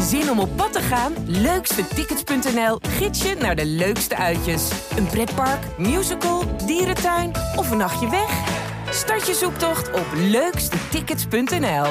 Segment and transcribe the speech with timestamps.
[0.00, 1.12] Zin om op pad te gaan?
[1.26, 4.70] Leukstetickets.nl gids je naar de leukste uitjes.
[4.96, 8.62] Een pretpark, musical, dierentuin of een nachtje weg?
[8.90, 11.86] Start je zoektocht op leukstetickets.nl.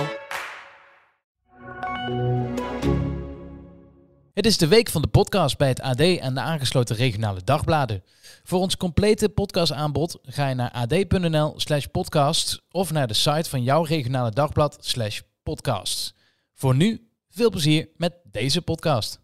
[4.33, 8.03] Het is de week van de podcast bij het AD en de aangesloten regionale dagbladen.
[8.43, 13.63] Voor ons complete podcastaanbod ga je naar ad.nl slash podcast of naar de site van
[13.63, 16.13] jouw regionale dagblad slash podcast.
[16.53, 19.22] Voor nu, veel plezier met deze podcast.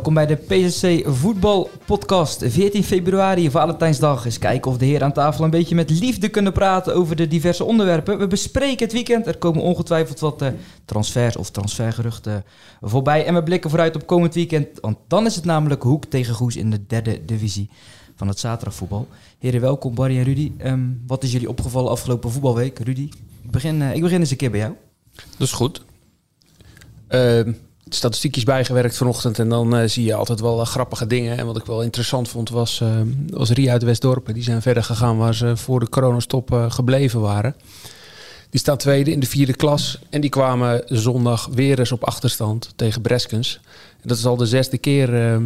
[0.00, 2.42] Welkom bij de PSC Voetbal Podcast.
[2.46, 4.24] 14 februari, Valentijnsdag.
[4.24, 7.28] Eens kijken of de heren aan tafel een beetje met liefde kunnen praten over de
[7.28, 8.18] diverse onderwerpen.
[8.18, 9.26] We bespreken het weekend.
[9.26, 10.48] Er komen ongetwijfeld wat uh,
[10.84, 12.44] transfers of transfergeruchten
[12.80, 13.26] voorbij.
[13.26, 14.66] En we blikken vooruit op komend weekend.
[14.80, 17.70] Want dan is het namelijk Hoek tegen Goes in de derde divisie
[18.16, 19.08] van het zaterdagvoetbal.
[19.38, 20.52] Heren, welkom Barry en Rudy.
[20.64, 22.78] Um, wat is jullie opgevallen afgelopen voetbalweek?
[22.78, 23.08] Rudy,
[23.42, 24.74] ik begin, uh, ik begin eens een keer bij jou.
[25.14, 25.84] Dat is goed.
[27.08, 27.40] Uh,
[27.88, 29.38] statistiekjes bijgewerkt vanochtend.
[29.38, 31.38] En dan uh, zie je altijd wel uh, grappige dingen.
[31.38, 32.88] En wat ik wel interessant vond was, uh,
[33.30, 34.34] was uit Westdorpen.
[34.34, 37.54] Die zijn verder gegaan waar ze voor de coronastop gebleven waren.
[38.50, 39.98] Die staan tweede in de vierde klas.
[40.10, 43.60] En die kwamen zondag weer eens op achterstand tegen Breskens.
[44.02, 45.40] En dat is al de zesde keer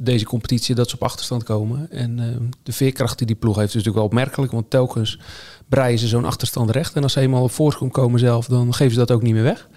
[0.00, 1.90] deze competitie dat ze op achterstand komen.
[1.90, 2.16] En
[2.62, 4.52] de veerkracht die die ploeg heeft is natuurlijk wel opmerkelijk.
[4.52, 5.18] Want telkens
[5.68, 6.94] breien ze zo'n achterstand recht.
[6.94, 9.42] En als ze eenmaal op voorsprong komen zelf, dan geven ze dat ook niet meer
[9.42, 9.68] weg.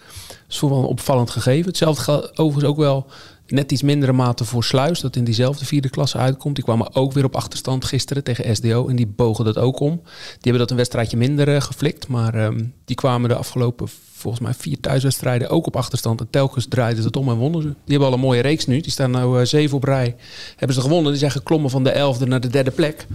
[0.54, 1.68] Is wel een opvallend gegeven.
[1.68, 3.06] Hetzelfde geldt overigens ook wel
[3.48, 6.56] net iets mindere mate voor Sluis, dat in diezelfde vierde klasse uitkomt.
[6.56, 10.02] Die kwamen ook weer op achterstand gisteren tegen SDO en die bogen dat ook om.
[10.04, 14.44] Die hebben dat een wedstrijdje minder uh, geflikt, maar um, die kwamen de afgelopen volgens
[14.44, 16.20] mij vier thuiswedstrijden ook op achterstand.
[16.20, 17.68] En telkens draaiden ze het om en wonnen ze.
[17.68, 18.82] Die hebben al een mooie reeks nu.
[18.82, 20.16] Die staan nu uh, zeven op rij.
[20.56, 21.12] Hebben ze gewonnen.
[21.12, 23.08] Die zijn geklommen van de elfde naar de derde plek.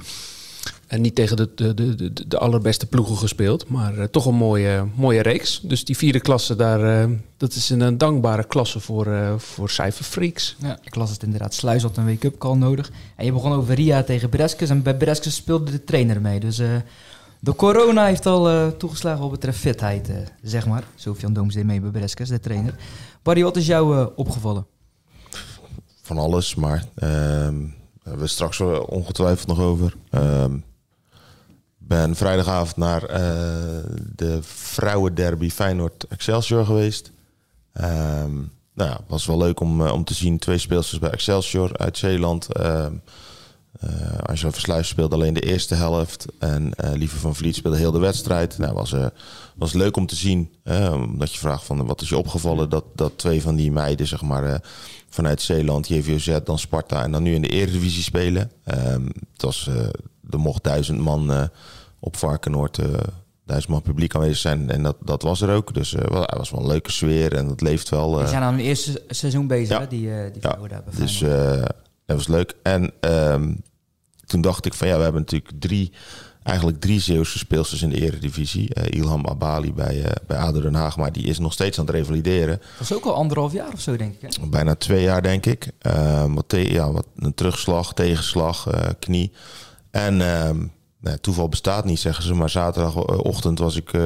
[0.89, 4.87] En niet tegen de, de, de, de, allerbeste ploegen gespeeld, maar uh, toch een mooie,
[4.95, 5.61] mooie reeks.
[5.61, 9.71] Dus die vierde klasse, daar, uh, dat is een, een, dankbare klasse voor, uh, voor
[9.71, 10.57] cijferfreaks.
[10.59, 11.55] Ja, ik las het inderdaad.
[11.55, 12.91] Sluis had een wake-up call nodig.
[13.17, 14.71] En je begon over Ria tegen Breskes.
[14.71, 16.41] En bij Breskes speelde de trainer mee.
[16.41, 16.57] Dus
[17.41, 20.11] de corona heeft al toegeslagen wat betreft fitheid,
[20.43, 20.85] zeg maar.
[20.95, 22.75] Sofian Doomsdee mee bij Breskes, de trainer.
[23.23, 24.67] Barry, wat is jou opgevallen?
[26.03, 27.57] Van alles, maar ehm,
[28.03, 29.97] we straks ongetwijfeld nog over.
[30.11, 30.53] Ehm,
[31.89, 33.17] ben vrijdagavond naar uh,
[34.17, 37.11] de vrouwenderby Feyenoord Excelsior geweest.
[37.81, 40.39] Um, nou ja, was wel leuk om, uh, om te zien.
[40.39, 42.61] Twee speelsters bij Excelsior uit Zeeland.
[42.61, 43.03] Um,
[44.35, 46.27] uh, speelde alleen de eerste helft.
[46.39, 48.59] En Lieve van Vliet speelde heel de wedstrijd.
[48.59, 48.95] Nou, was,
[49.55, 50.55] was leuk om te zien.
[50.93, 54.23] omdat je vraagt van wat is je opgevallen dat, dat twee van die meiden, zeg
[54.23, 54.63] maar,
[55.09, 58.51] vanuit Zeeland, JVOZ, dan Sparta en dan nu in de Eredivisie spelen.
[58.65, 59.67] Um, het was,
[60.31, 61.51] er mocht duizend man
[62.01, 62.87] op Varkenoord uh,
[63.45, 64.71] duizend man publiek aanwezig zijn.
[64.71, 65.75] En dat, dat was er ook.
[65.75, 68.13] Dus uh, wel, het was wel een leuke sfeer en het leeft wel.
[68.13, 69.81] Uh, Die zijn aan het eerste seizoen bezig, ja.
[69.81, 70.83] hè, die, die vrouwen ja.
[70.85, 71.19] daar Dus
[72.07, 72.55] dat was leuk.
[72.63, 73.63] En um,
[74.27, 75.93] toen dacht ik van ja, we hebben natuurlijk drie,
[76.43, 78.71] eigenlijk drie Zeeuwse speelsters in de eredivisie.
[78.75, 81.87] Uh, Ilham Abali bij, uh, bij ADO Den Haag, maar die is nog steeds aan
[81.87, 82.59] het revalideren.
[82.59, 84.35] Dat is ook al anderhalf jaar of zo, denk ik.
[84.41, 84.47] Hè?
[84.49, 85.71] Bijna twee jaar, denk ik.
[85.87, 88.67] Uh, wat, ja, wat een terugslag, tegenslag,
[88.99, 89.33] knie.
[89.91, 92.35] En um, nou, toeval bestaat niet, zeggen ze.
[92.35, 94.03] Maar zaterdagochtend was ik uh,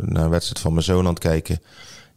[0.00, 1.60] naar een wedstrijd van mijn zoon aan het kijken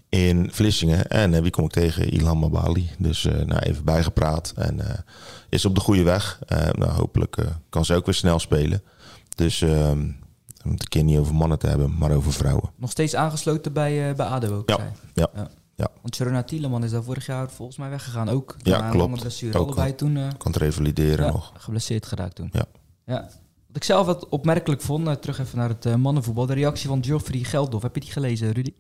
[0.09, 1.07] in Vlissingen.
[1.07, 2.09] En uh, wie kom ik tegen?
[2.09, 2.90] Ilham Mabali.
[2.97, 4.53] Dus uh, nou, even bijgepraat.
[4.56, 5.06] En
[5.50, 6.40] is op de goede weg.
[6.72, 7.38] nou, hopelijk
[7.69, 8.84] kan ze ook weer snel spelen.
[9.35, 12.72] Dus om het een keer niet over mannen te hebben, maar over vrouwen.
[12.75, 14.91] Nog steeds aangesloten bij, bij ADO ook, ja.
[15.13, 15.28] ja.
[15.35, 15.50] ja.
[15.75, 15.88] ja.
[16.02, 18.56] Want Sharona Tieleman is daar vorig jaar volgens mij weggegaan ook.
[18.57, 19.19] Ja, klopt.
[19.22, 19.57] Blessure.
[19.57, 20.13] Ook Allebei toen...
[20.13, 21.52] kan het revalideren nog.
[21.57, 22.50] Geblesseerd geraakt toen.
[22.52, 22.66] Ja.
[23.06, 23.29] Ja.
[23.73, 26.87] Wat ik zelf wat opmerkelijk vond, uh, terug even naar het uh, mannenvoetbal, de reactie
[26.87, 27.81] van Geoffrey Geldof.
[27.81, 28.73] Heb je die gelezen, Rudy?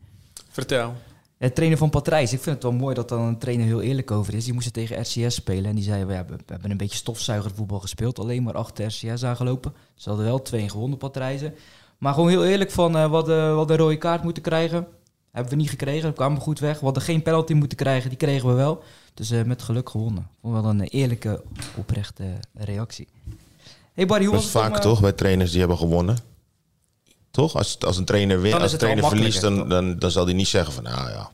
[0.49, 0.93] Vertel.
[1.37, 2.33] Het trainer van Patrijs.
[2.33, 4.43] Ik vind het wel mooi dat dan een trainer heel eerlijk over is.
[4.45, 6.13] Die moest tegen RCS spelen en die zei, ja, we
[6.45, 8.19] hebben een beetje stofzuigervoetbal gespeeld.
[8.19, 9.73] Alleen maar achter RCS aangelopen.
[9.95, 11.53] Ze hadden wel twee gewonnen, Patrijzen.
[11.97, 14.87] Maar gewoon heel eerlijk van, uh, wat, wat een rode kaart moeten krijgen.
[15.31, 16.79] Hebben we niet gekregen, we kwamen goed weg.
[16.79, 18.83] We hadden geen penalty moeten krijgen, die kregen we wel.
[19.13, 20.27] Dus uh, met geluk gewonnen.
[20.41, 21.43] Vond wel een eerlijke,
[21.75, 22.23] oprechte
[22.53, 23.07] reactie.
[23.93, 26.17] Hey Barry, hoe dat is vaak om, toch bij trainers die hebben gewonnen.
[27.31, 27.55] Toch?
[27.55, 30.47] Als, als een trainer wint, als een trainer verliest, dan, dan, dan zal hij niet
[30.47, 31.31] zeggen van nou ja,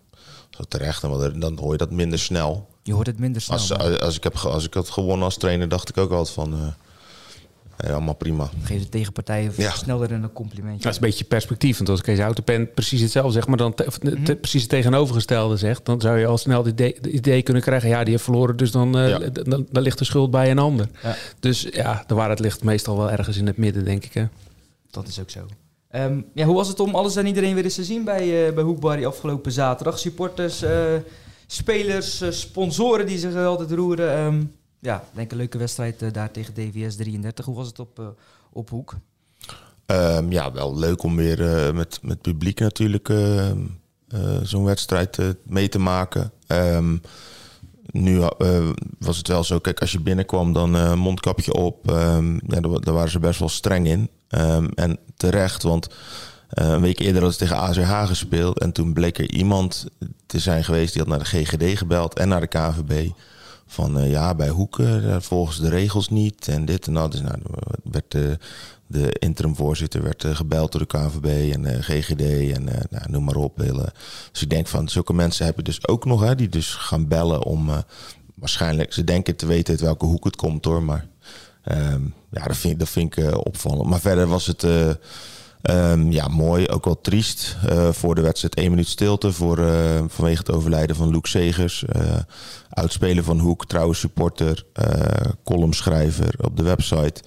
[0.49, 1.01] zo terecht.
[1.01, 2.69] Dan, dan hoor je dat minder snel.
[2.83, 3.57] Je hoort het minder snel.
[3.57, 6.29] Als, als, als, ik, heb, als ik had gewonnen als trainer, dacht ik ook altijd
[6.29, 6.73] van.
[7.85, 8.49] Uh, allemaal prima.
[8.63, 9.71] Geef de tegenpartijen Ja.
[9.71, 10.81] sneller een complimentje.
[10.83, 11.77] Dat is een beetje perspectief.
[11.77, 14.35] Want als Kees Autopen precies hetzelfde zegt, maar dan te- of te- Mhm.
[14.39, 18.11] precies het tegenovergestelde zegt, dan zou je al snel het idee, kunnen krijgen: ja, die
[18.11, 19.19] heeft verloren, dus dan, eh, Ja.
[19.19, 20.87] dan, dan ligt de schuld bij een ander.
[21.03, 21.15] Ja.
[21.39, 24.13] Dus ja, de waarheid ligt meestal wel ergens in het midden, denk ik.
[24.13, 24.25] Hè?
[24.91, 25.39] Dat is ook zo.
[25.89, 28.53] Ehm, ja, hoe was het om alles en iedereen weer eens te zien bij, eh
[28.53, 29.99] bij Hoekbarrie afgelopen zaterdag?
[29.99, 30.71] Supporters, eh,
[31.47, 34.13] spelers, eh, sponsoren die zich altijd roeren.
[34.17, 34.43] Ehm,
[34.79, 37.45] ja, denk een leuke wedstrijd eh, daar tegen DVS 33.
[37.45, 38.07] Hoe was het op, eh,
[38.51, 38.95] op Hoek?
[39.89, 43.55] Ehm, ja, wel leuk om weer eh, met, met publiek natuurlijk eh, eh,
[44.43, 46.31] zo'n wedstrijd mee te maken.
[46.47, 46.97] Ehm,
[47.91, 48.21] nu
[48.99, 51.91] was het wel zo, kijk, als je binnenkwam, dan mondkapje op.
[51.91, 54.09] Ehm, ja, daar, daar waren ze best wel streng in.
[54.27, 55.87] Ehm, en terecht, want
[56.49, 58.59] een week eerder hadden ze tegen AZH gespeeld.
[58.59, 59.85] En toen bleek er iemand
[60.25, 63.11] te zijn geweest die had naar de GGD gebeld en naar de KVB.
[63.71, 67.11] Van eh, ja, bij Hoeken daar volgens de regels niet en dit en dat.
[67.11, 67.35] Dus nou,
[67.83, 68.11] werd
[68.87, 72.21] de, interim-voorzitter werd eh, gebeld door de KVB en eh, GGD
[72.55, 73.57] en eh, nou, noem maar op.
[73.57, 73.93] Hele.
[74.31, 77.43] Dus ik denk van zulke mensen hebben dus ook nog, hè, die dus gaan bellen
[77.43, 77.69] om...
[77.69, 77.77] eh,
[78.35, 81.07] waarschijnlijk, ze denken te weten uit welke hoek het komt hoor, maar...
[81.63, 82.01] ehm,
[82.31, 83.89] ja, dat vind, dat vind ik eh, opvallend.
[83.89, 84.65] Maar verder was het...
[85.61, 86.67] eh, Ehm, ja, mooi.
[86.67, 87.57] Ook wel triest.
[87.67, 91.85] Eh, voor de wedstrijd één minuut stilte voor, eh, vanwege het overlijden van Luc Segers.
[91.85, 92.17] eh
[92.69, 94.65] oudspeler van Hoek, trouwe supporter,
[95.43, 97.23] columnschrijver op de website.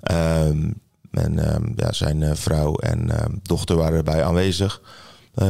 [0.00, 0.70] Ehm,
[1.10, 3.10] en ehm, ja, zijn vrouw en
[3.42, 4.80] dochter waren erbij aanwezig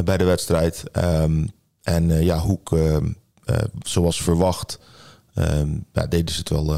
[0.03, 0.83] bij de wedstrijd.
[1.83, 2.77] En ja, Hoek,
[3.81, 4.79] zoals verwacht,
[5.93, 6.75] ja, deden ze het wel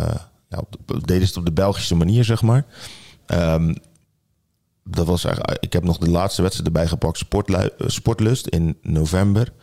[0.50, 2.66] ja, op de, deden ze het op de Belgische manier, zeg maar.
[3.26, 3.74] Ehm,
[4.84, 9.54] dat was eigenlijk, ik heb nog de laatste wedstrijd erbij gepakt, eh, Sportlust in november.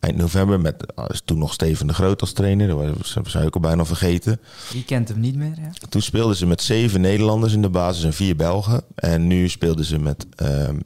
[0.00, 2.68] Eind november met is toen nog Steven de Groot als trainer.
[3.14, 4.40] Dat zou ik al bijna vergeten.
[4.72, 5.54] Wie kent hem niet meer?
[5.56, 5.70] Ja?
[5.88, 8.82] Toen speelden ze met zeven Nederlanders in de basis en vier Belgen.
[8.94, 10.78] En nu speelden ze met ehm,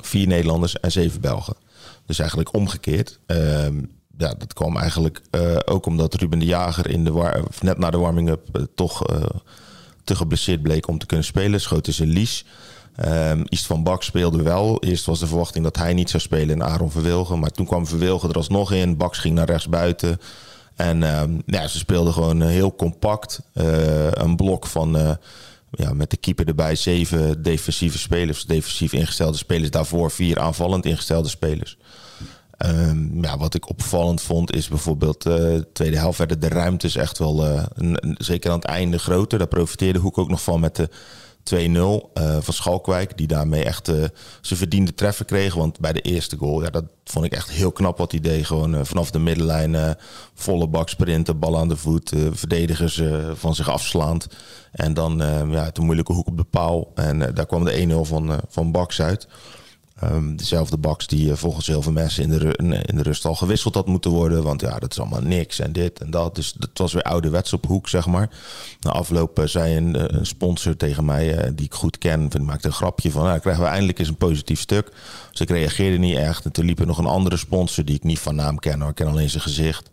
[0.00, 1.56] vier Nederlanders en zeven Belgen.
[2.06, 3.18] Dus eigenlijk omgekeerd.
[3.26, 3.78] Ehm,
[4.18, 7.98] ja, dat kwam eigenlijk eh, ook omdat Ruben de Jager in de net na de
[7.98, 9.24] warming-up eh, toch eh,
[10.04, 11.60] te geblesseerd bleek om te kunnen spelen.
[11.60, 12.44] Schoten ze Lies.
[12.96, 14.82] Ehm East van Bak speelde wel.
[14.82, 17.38] Eerst was de verwachting dat hij niet zou spelen en Aaron Verwilgen.
[17.38, 18.96] Maar toen kwam Verwilgen er alsnog in.
[18.96, 20.18] Baks ging naar rechts buiten.
[20.76, 23.40] En ehm, ja, ze speelden gewoon eh, heel compact.
[23.52, 25.10] Eh, een blok van, eh,
[25.70, 28.44] ja, met de keeper erbij, zeven defensieve spelers.
[28.44, 29.70] Defensief ingestelde spelers.
[29.70, 31.78] Daarvoor vier aanvallend ingestelde spelers.
[32.56, 35.22] Ehm, ja, wat ik opvallend vond is bijvoorbeeld...
[35.22, 37.66] de tweede helft werden de ruimtes echt wel...
[38.18, 39.38] zeker aan het einde groter.
[39.38, 40.88] Daar profiteerde Hoek ook nog van met de
[41.54, 43.16] 2-0 eh, van Schalkwijk.
[43.16, 44.04] Die daarmee echt eh,
[44.40, 45.54] zijn verdiende treffer kreeg.
[45.54, 48.46] Want bij de eerste goal, ja, dat vond ik echt heel knap wat hij deed.
[48.46, 49.96] Gewoon eh, vanaf de middenlijn
[50.34, 52.12] volle bak sprinten, bal aan de voet.
[52.30, 53.02] verdedigers
[53.34, 54.26] van zich afslaand.
[54.72, 55.16] En dan
[55.50, 56.92] ja, een moeilijke hoek op de paal.
[56.94, 59.28] En daar kwam de 1-0 van, van Baks uit.
[59.96, 62.56] Ehm, dezelfde Baks die eh, volgens heel veel mensen in de,
[62.86, 64.42] in, de rust al gewisseld had moeten worden.
[64.42, 66.34] Want ja, dat is allemaal niks en dit en dat.
[66.34, 68.30] Dus dat was weer ouderwets op hoek, zeg maar.
[68.80, 72.44] Na afloop eh, zei een, eh, een sponsor tegen mij, die ik goed ken, vind,
[72.44, 73.24] maakte een grapje van...
[73.24, 74.92] Nou, krijgen we eindelijk eens een positief stuk.
[75.30, 76.44] Dus ik reageerde niet echt.
[76.44, 78.90] En toen liep er nog een andere sponsor die ik niet van naam ken, hoor.
[78.90, 79.90] ik ken alleen zijn gezicht.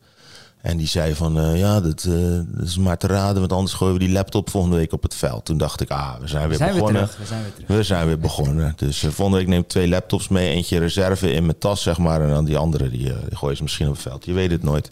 [0.64, 2.14] En die zei van, eh, ja, dat, eh,
[2.48, 5.16] dat is maar te raden, want anders gooien we die laptop volgende week op het
[5.16, 5.46] veld.
[5.46, 6.94] Toen dacht ik, ah, we zijn We weer begonnen.
[6.94, 7.18] terug.
[7.18, 7.68] We zijn weer terug.
[7.68, 8.74] We zijn weer begonnen.
[8.76, 10.50] Dus eh, volgende week neem ik twee laptops mee.
[10.50, 12.22] Eentje reserve in mijn tas, zeg maar.
[12.22, 14.26] En dan die andere, die, die gooien ze misschien op het veld.
[14.26, 14.90] Je weet het nooit.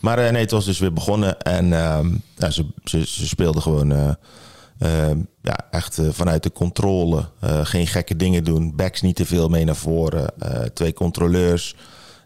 [0.00, 1.40] Maar nee, het was dus weer begonnen.
[1.40, 4.10] En ehm, ja, ze, ze, ze speelden gewoon eh,
[4.78, 7.28] ehm, ja, echt vanuit de controle.
[7.62, 8.76] Geen gekke dingen doen.
[8.76, 10.32] Backs niet te veel mee naar voren.
[10.74, 11.76] Twee controleurs.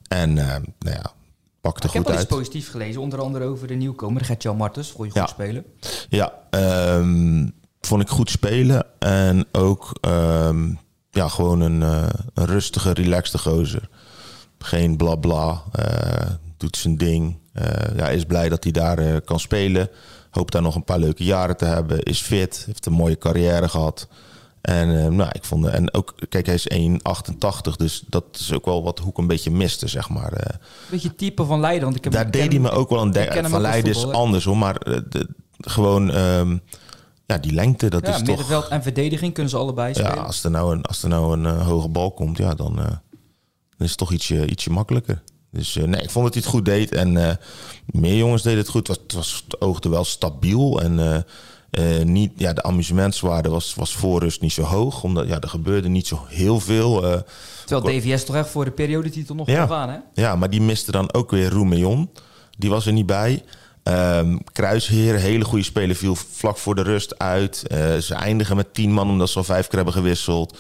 [0.08, 1.12] En ehm, nou ja,
[1.60, 2.38] pakte Ik heb goed wel iets uit.
[2.40, 3.00] positiefs gelezen.
[3.00, 4.90] Onder andere over de nieuwkomer Gert-Jan Martens.
[4.90, 5.34] Vond je goed Ja.
[5.34, 5.64] spelen?
[6.08, 7.48] Ja, ehm,
[7.80, 8.86] vond ik goed spelen.
[8.98, 10.68] En ook ehm,
[11.10, 13.88] ja, gewoon een, eh, een rustige, relaxte gozer.
[14.58, 15.62] Geen blabla.
[15.72, 17.38] eh doet zijn ding.
[17.52, 19.88] Eh, ja, is blij dat hij daar kan spelen.
[20.30, 22.02] Hoopt daar nog een paar leuke jaren te hebben.
[22.02, 22.62] Is fit.
[22.66, 24.08] Heeft een mooie carrière gehad.
[24.60, 27.76] En, eh, nou, ik vond, en ook, kijk, hij is 1,88.
[27.76, 30.32] Dus dat is ook wel wat Hoek een beetje miste, zeg maar.
[30.32, 30.56] Eh,
[30.90, 31.84] Beetje type van Leiden.
[31.84, 33.34] Want ik heb daar ik deed ken hij me ook wel een ik ken denk
[33.34, 34.56] hem Van Leiden is anders hoor.
[34.56, 35.28] Maar eh, de,
[35.60, 36.58] gewoon ehm,
[37.26, 38.26] ja, die lengte, dat Ja, is toch...
[38.26, 40.26] middenveld en verdediging kunnen ze allebei Ja, spelen.
[40.26, 42.98] als er nou een, als er nou een hoge bal komt, ja, dan, dan
[43.78, 45.22] is het toch ietsje, ietsje makkelijker.
[45.50, 46.92] Dus nee, ik vond dat hij het goed deed.
[46.92, 47.38] En
[47.86, 48.86] meer jongens deden het goed.
[48.86, 50.80] Het, was, het, was, het oogde wel stabiel.
[50.80, 51.24] En
[51.70, 55.02] eh, niet, ja, de amusementswaarde was, was voor rust niet zo hoog.
[55.02, 57.04] Omdat ja, er gebeurde niet zo heel veel.
[57.12, 57.20] eh,
[57.66, 59.68] Terwijl DVS toch echt voor de periodetitel nog Ja.
[59.68, 59.98] aan, hè?
[60.14, 62.10] ja, maar die miste dan ook weer Roemillon.
[62.58, 63.42] Die was er niet bij.
[63.82, 67.66] Ehm, Kruisheer, hele goede speler, viel vlak voor de rust uit.
[67.66, 70.58] Eh, ze eindigen met tien man omdat ze al vijf keer hebben gewisseld.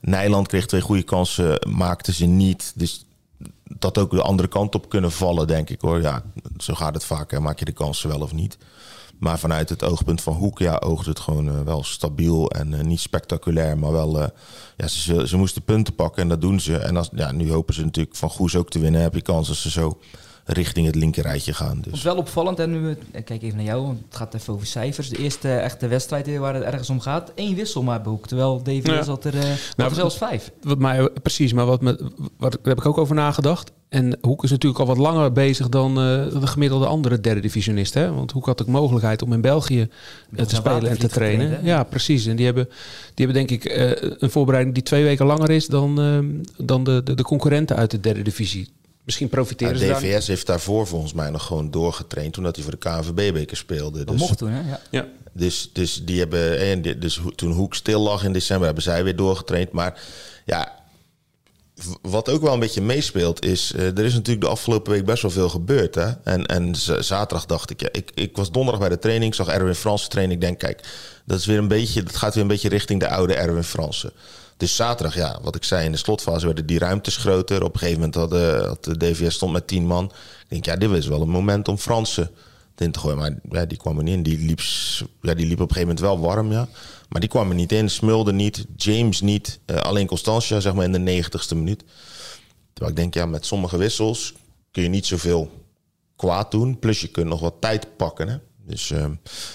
[0.00, 2.72] Nijland kreeg twee goede kansen, maakte ze niet.
[2.74, 3.04] Dus
[3.78, 6.00] dat ook de andere kant op kunnen vallen, denk ik hoor.
[6.02, 6.22] Ja,
[6.58, 7.30] zo gaat het vaak.
[7.30, 7.40] Hè.
[7.40, 8.58] Maak je de kansen wel of niet.
[9.18, 12.84] Maar vanuit het oogpunt van Hoek, ja, oogt het gewoon eh, wel stabiel en eh,
[12.84, 13.78] niet spectaculair.
[13.78, 14.28] Maar wel, eh,
[14.76, 16.76] ja, ze, ze, moesten punten pakken en dat doen ze.
[16.76, 19.00] En als, ja, nu hopen ze natuurlijk van Goes ook te winnen.
[19.00, 19.98] Heb je kans dat ze zo
[20.44, 21.76] richting het linkerrijtje gaan.
[21.76, 22.02] Het is Dus.
[22.02, 25.08] wel opvallend, en nu, ik kijk even naar jou, want het gaat even over cijfers.
[25.08, 28.26] De eerste echte wedstrijd waar het ergens om gaat, één wissel maar bij Hoek.
[28.26, 29.04] Terwijl DVS Ja.
[29.04, 30.50] had er, eh, had Nou, er zelfs vijf.
[30.62, 33.72] Wat mij, precies, maar wat me, wat, daar heb ik ook over nagedacht.
[33.88, 35.94] En Hoek is natuurlijk al wat langer bezig dan eh,
[36.40, 37.94] de gemiddelde andere derde divisionist.
[37.94, 38.12] Hè?
[38.12, 39.88] Want Hoek had ook mogelijkheid om in België
[40.36, 41.64] eh, te spelen en te trainen.
[41.64, 42.26] ja, precies.
[42.26, 42.68] En die hebben,
[43.14, 46.18] die hebben denk ik eh, een voorbereiding die twee weken langer is dan, eh,
[46.66, 48.68] dan de, de, de concurrenten uit de derde divisie.
[49.04, 50.00] Misschien Ja, profiteren ze daar.
[50.00, 53.98] DVS heeft daarvoor volgens mij nog gewoon doorgetraind toen dat hij voor de KNVB-beker speelde.
[53.98, 54.68] Dat Dus, mocht toen, hè?
[54.70, 54.80] Ja.
[54.90, 55.06] Ja.
[55.32, 59.04] dus, dus die hebben, en die- dus toen Hoek stil lag in december, hebben zij
[59.04, 59.72] weer doorgetraind.
[59.72, 60.00] Maar
[60.44, 60.72] ja,
[62.02, 65.22] wat ook wel een beetje meespeelt is, eh, er is natuurlijk de afgelopen week best
[65.22, 65.94] wel veel gebeurd.
[65.94, 66.10] Hè?
[66.24, 69.74] En, en zaterdag dacht ik, ja, ik, ik was donderdag bij de training, zag Erwin
[69.74, 70.34] Fransen trainen.
[70.34, 70.80] Ik denk, kijk,
[71.24, 74.12] dat, is weer een beetje, dat gaat weer een beetje richting de oude Erwin Fransen.
[74.64, 77.62] Dus zaterdag, ja, wat ik zei, in de slotfase werden die ruimtes groter.
[77.62, 80.04] Op een gegeven moment had de, had de DVS stond met tien man.
[80.04, 82.30] Ik denk, ja, dit is wel een moment om Fransen
[82.76, 83.18] in te gooien.
[83.18, 84.22] Maar ja, die kwam er niet in.
[84.22, 84.60] Die liep,
[85.20, 86.68] ja, die liep op een gegeven moment wel warm, ja.
[87.08, 87.90] Maar die kwam er niet in.
[87.90, 88.66] Smulde niet.
[88.76, 89.58] James niet.
[89.64, 91.84] Eh, alleen Constantia, zeg maar, in de negentigste minuut.
[92.72, 94.34] Terwijl ik denk, ja, met sommige wissels
[94.70, 95.50] kun je niet zoveel
[96.16, 96.78] kwaad doen.
[96.78, 98.36] Plus je kunt nog wat tijd pakken, hè.
[98.66, 99.06] Dus eh,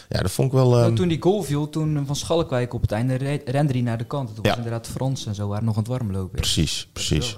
[0.09, 0.73] ja, dat vond ik wel...
[0.73, 3.81] eh, Nou, toen die goal viel, toen van Schalkwijk op het einde re- rende hij
[3.81, 4.27] naar de kant.
[4.35, 4.57] Toen was Ja.
[4.57, 6.29] inderdaad Frans en zo waren nog aan het warmlopen.
[6.33, 6.41] Ja.
[6.41, 7.35] precies, precies.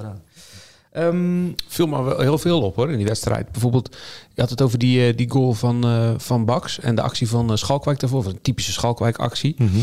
[0.91, 3.51] Ehm, viel me wel heel veel op hoor in die wedstrijd.
[3.51, 3.95] Bijvoorbeeld,
[4.33, 7.27] je had het over die, eh, die goal van, eh van Baks en de actie
[7.29, 8.25] van eh, Schalkwijk daarvoor.
[8.25, 9.55] een typische Schalkwijk-actie.
[9.57, 9.79] Mhm.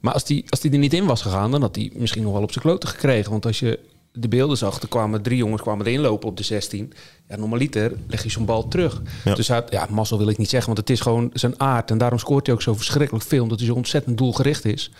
[0.00, 2.32] Maar als die, als die er niet in was gegaan, dan had hij misschien nog
[2.32, 3.30] wel op zijn kloten gekregen.
[3.30, 3.78] Want als je
[4.12, 6.92] de beelden zag, er kwamen drie jongens kwamen erin lopen op de 16.
[7.28, 9.02] Ja, normaliter leg je zo'n bal terug.
[9.24, 9.34] Ja.
[9.34, 11.90] Dus hij, had- ja, mazzel wil ik niet zeggen, want het is gewoon zijn aard.
[11.90, 14.90] En daarom scoort hij ook zo verschrikkelijk veel, omdat hij zo ontzettend doelgericht is.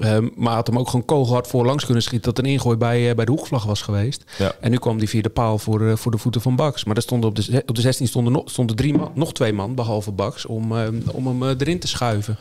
[0.00, 2.34] Ehm, maar had hem ook gewoon kogelhard voorlangs kunnen schieten...
[2.34, 4.24] dat een ingooi bij, eh, bij de hoekvlag was geweest.
[4.38, 4.52] Ja.
[4.60, 6.84] En nu kwam die via de paal voor, eh, voor de voeten van Baks.
[6.84, 9.52] Maar er stonden op, de, op de 16 stonden, nog, stonden drie man, nog twee
[9.52, 10.46] man, behalve Baks...
[10.46, 12.38] om, eh, om hem eh, erin te schuiven.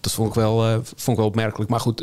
[0.00, 1.70] Dat vond ik wel, vond ik wel opmerkelijk.
[1.70, 2.00] Maar goed,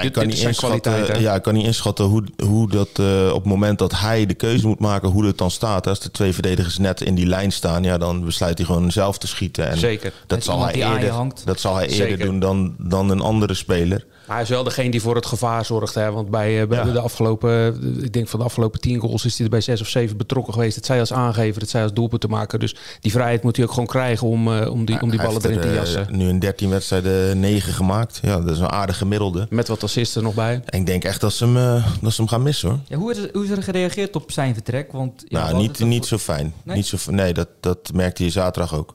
[0.00, 0.98] ik kan niet is zijn kwaliteit.
[0.98, 4.26] inschatten, ja, ik kan niet inschatten hoe, hoe dat eh, op het moment dat hij
[4.26, 5.86] de keuze moet maken, hoe het dan staat.
[5.86, 9.18] Als de twee verdedigers net in die lijn staan, ja, dan besluit hij gewoon zelf
[9.18, 9.68] te schieten.
[9.68, 10.12] En Zeker.
[10.26, 12.24] Dat zal, hij eerder, dat zal hij eerder Zeker.
[12.24, 14.06] doen dan, dan een andere speler.
[14.26, 15.94] Maar hij is wel degene die voor het gevaar zorgt.
[15.94, 16.12] Hè?
[16.12, 16.92] Want bij, eh, bij Ja.
[16.92, 19.80] de afgelopen, eh, ik denk van de afgelopen tien goals is hij er bij zes
[19.80, 20.76] of zeven betrokken geweest.
[20.76, 22.60] Het zij als aangever, het zij als doelpunt te maken.
[22.60, 25.44] Dus die vrijheid moet hij ook gewoon krijgen om, eh, om die, om die ballen
[25.44, 26.06] erin te jassen.
[26.10, 28.18] nu in 13 wedstrijden 9 gemaakt.
[28.22, 29.46] Ja, dat is een aardig gemiddelde.
[29.50, 30.62] Met wat assisten nog bij.
[30.64, 32.78] En ik denk echt dat ze hem, eh, dat ze hem gaan missen hoor.
[32.86, 34.92] ja, hoe, is er, hoe is er gereageerd op zijn vertrek?
[34.92, 36.54] Want, nou, niet, niet zo fijn.
[36.62, 36.76] Nee?
[36.76, 38.94] Niet zo, nee, dat, dat merkte je zaterdag ook.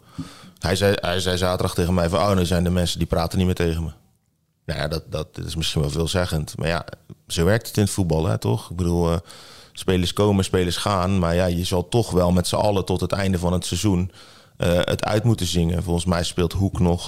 [0.59, 2.19] Hij zei, hij zei zaterdag tegen mij van...
[2.19, 3.89] oh, nu zijn de mensen die praten niet meer tegen me.
[4.65, 6.57] Nou ja, dat, dat is misschien wel veelzeggend.
[6.57, 6.85] Maar ja,
[7.27, 8.69] zo werkt het in het voetbal, hè, toch?
[8.69, 9.17] Ik bedoel, eh,
[9.73, 11.19] spelers komen, spelers gaan.
[11.19, 14.11] Maar ja, je zal toch wel met z'n allen tot het einde van het seizoen...
[14.57, 15.83] eh, het uit moeten zingen.
[15.83, 17.03] Volgens mij speelt Hoek nog,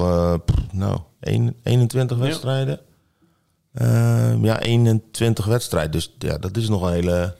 [0.46, 2.80] pff, nou, een- 21 wedstrijden.
[3.74, 5.92] Eh, ja, 21 wedstrijden.
[5.92, 7.36] Dus ja, dat is nog een hele,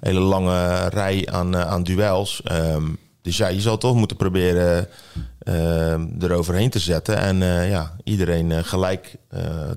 [0.00, 2.42] hele lange rij aan, aan duels.
[2.44, 2.86] Ehm,
[3.22, 4.88] dus ja, je zal toch moeten proberen
[5.38, 7.16] ehm, eroverheen te zetten.
[7.16, 9.16] En eh, ja, iedereen eh, gelijk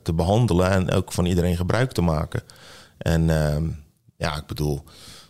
[0.04, 0.70] te behandelen.
[0.70, 2.42] En ook van iedereen gebruik te maken.
[2.98, 3.64] En ehm,
[4.18, 4.84] ja, ik bedoel...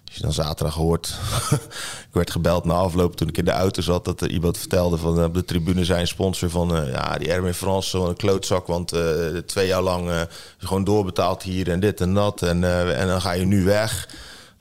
[0.05, 1.17] Als je dan zaterdag hoort...
[2.07, 4.05] ik werd gebeld na afloop toen ik in de auto zat...
[4.05, 6.85] dat er iemand vertelde van op de tribune zijn sponsor van...
[6.85, 8.67] ja, die Erwin Frans, zo'n klootzak...
[8.67, 8.93] want
[9.45, 10.27] twee jaar lang
[10.57, 12.41] gewoon doorbetaald hier en dit en dat...
[12.41, 12.63] en,
[12.95, 14.07] en dan ga je nu weg...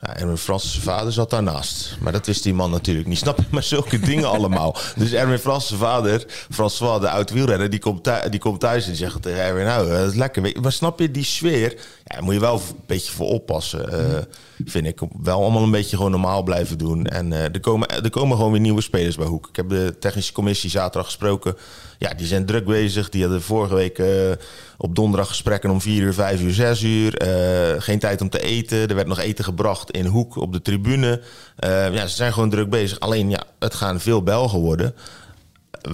[0.01, 1.97] Ja, Erwin Frans' vader zat daarnaast.
[1.99, 3.17] Maar dat wist die man natuurlijk niet.
[3.17, 3.43] Snap je?
[3.49, 4.77] Maar zulke dingen allemaal.
[4.95, 7.69] Dus Erwin Frans' vader, François, de oud wielrenner...
[7.69, 9.65] Die komt, thuis, die komt thuis en zegt tegen Erwin...
[9.65, 10.59] nou, dat is lekker.
[10.61, 11.75] Maar snap je, die sfeer...
[12.11, 13.91] Daar moet je wel een beetje voor oppassen.
[14.15, 14.21] eh,
[14.65, 14.99] vind ik.
[15.23, 17.05] Wel allemaal een beetje gewoon normaal blijven doen.
[17.05, 19.47] En eh, er, komen, er komen gewoon weer nieuwe spelers bij Hoek.
[19.47, 21.55] Ik heb de technische commissie zaterdag gesproken.
[21.97, 23.09] Ja, die zijn druk bezig.
[23.09, 24.07] Die hadden vorige week eh,
[24.77, 27.21] op donderdag gesprekken om 4 uur, 5 uur, 6 uur.
[27.81, 28.87] Geen tijd om te eten.
[28.89, 31.21] Er werd nog eten gebracht in Hoek op de tribune.
[31.59, 32.99] Ja, ze zijn gewoon druk bezig.
[32.99, 34.95] Alleen ja, het gaan veel Belgen worden.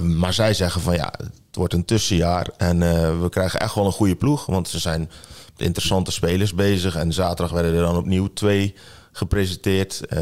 [0.02, 2.48] Maar zij zeggen van ja, het wordt een tussenjaar.
[2.58, 2.80] En
[3.22, 4.46] we krijgen echt wel een goede ploeg.
[4.46, 5.10] Want ze zijn
[5.62, 6.96] interessante spelers bezig.
[6.96, 8.74] En zaterdag werden er dan opnieuw twee
[9.12, 10.06] gepresenteerd.
[10.06, 10.20] Eh,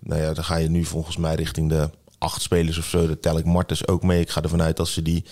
[0.00, 3.06] nou ja, dan ga je nu volgens mij richting de acht spelers of zo.
[3.06, 4.20] Dat tel ik Martens ook mee.
[4.20, 5.24] Ik ga ervan uit dat ze die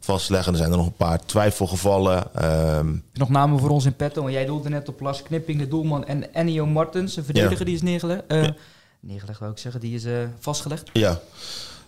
[0.00, 0.52] vastleggen.
[0.52, 2.34] Er zijn er nog een paar twijfelgevallen.
[2.34, 4.20] Ehm, Nog namen voor ons in petto.
[4.22, 6.06] Want jij doelde net op Lars Knipping, de doelman.
[6.06, 7.64] En Ennio Martens, een verdediger Ja.
[7.64, 8.22] die is neergelegd.
[8.28, 8.54] Eh, Ja.
[9.00, 10.90] Neergelegd wou ik zeggen, die is eh, vastgelegd.
[10.92, 11.20] ja.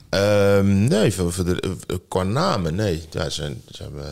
[0.09, 1.77] Ehm, nee, voor, voor de,
[2.09, 3.03] qua namen, nee.
[3.11, 4.07] Ja, ze, ze hebben...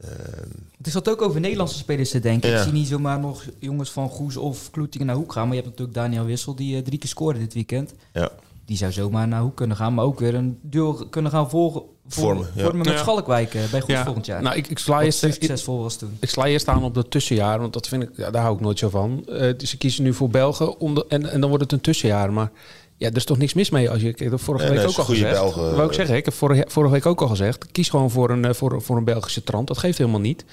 [0.00, 0.48] ehm,
[0.82, 2.50] Het zat ook over Nederlandse spelers te denken.
[2.50, 2.56] Ja.
[2.56, 5.46] Ik zie niet zomaar nog jongens van Goes of Kloetingen naar Hoek gaan.
[5.48, 7.94] Maar je hebt natuurlijk Daniel Wissel, die eh, drie keer scoorde dit weekend.
[8.12, 8.30] ja.
[8.64, 9.94] Die zou zomaar naar Hoek kunnen gaan.
[9.94, 12.62] Maar ook weer een duo kunnen gaan volgen, Vormen, ja.
[12.62, 12.98] vormen met Ja.
[12.98, 14.04] Schalkwijk eh, bij Goes Ja.
[14.04, 14.42] volgend jaar.
[14.42, 16.16] Nou, ik, ik, sla Wat eerst, succesvol was toen.
[16.20, 18.60] ik sla eerst aan op dat tussenjaar, want dat vind ik, ja, daar hou ik
[18.60, 19.22] nooit zo van.
[19.28, 21.80] Eh, dus ze kiezen nu voor Belgen om de- en, en dan wordt het een
[21.80, 22.32] tussenjaar.
[22.32, 22.50] Maar
[22.98, 24.08] ja, er is toch niks mis mee als je.
[24.08, 25.32] Ik heb dat vorige Nee, week nee, ook al gezegd.
[25.32, 25.74] Belgen.
[25.76, 27.66] Wou ik zeggen, ik heb vorige, vorige week ook al gezegd.
[27.72, 29.66] Kies gewoon voor een, eh, voor, voor een Belgische trant.
[29.66, 30.44] Dat geeft helemaal niet.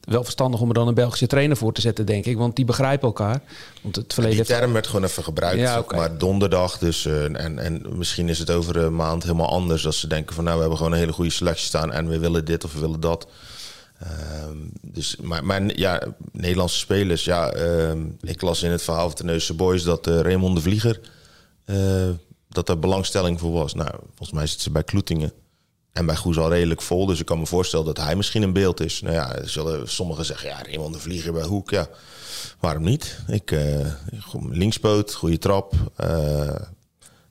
[0.00, 2.36] Wel verstandig om er dan een Belgische trainer voor te zetten, denk ik.
[2.36, 3.40] Want die begrijpen elkaar.
[3.82, 5.60] Want het verleden Die term werd gewoon even gebruikt.
[5.60, 5.84] Ja.
[5.88, 7.06] Maar donderdag dus.
[7.06, 9.82] eh, en, en misschien is het over een maand helemaal anders.
[9.82, 11.92] Dat ze denken van nou, we hebben gewoon een hele goede selectie staan.
[11.92, 13.26] En we willen dit of we willen dat.
[14.00, 17.24] Ehm, dus, maar, maar ja, Nederlandse spelers.
[17.24, 20.62] Ja, ehm, ik las in het verhaal van de Neuse Boys dat eh, Raymond de
[20.62, 21.00] Vlieger...
[21.72, 22.08] eh,
[22.48, 23.74] dat er belangstelling voor was.
[23.74, 25.32] Nou, volgens mij zit ze bij Kloetingen.
[25.92, 27.06] En bij Goes al redelijk vol.
[27.06, 29.00] Dus ik kan me voorstellen dat hij misschien een beeld is.
[29.00, 30.48] Nou ja, zullen sommigen zeggen...
[30.48, 31.88] Ja, Raymond de Vlieger bij Hoek, ja...
[32.60, 33.18] Waarom niet?
[33.26, 33.56] Ik,
[34.20, 35.74] goed, linkspoot, goede trap.
[35.96, 36.54] Eh,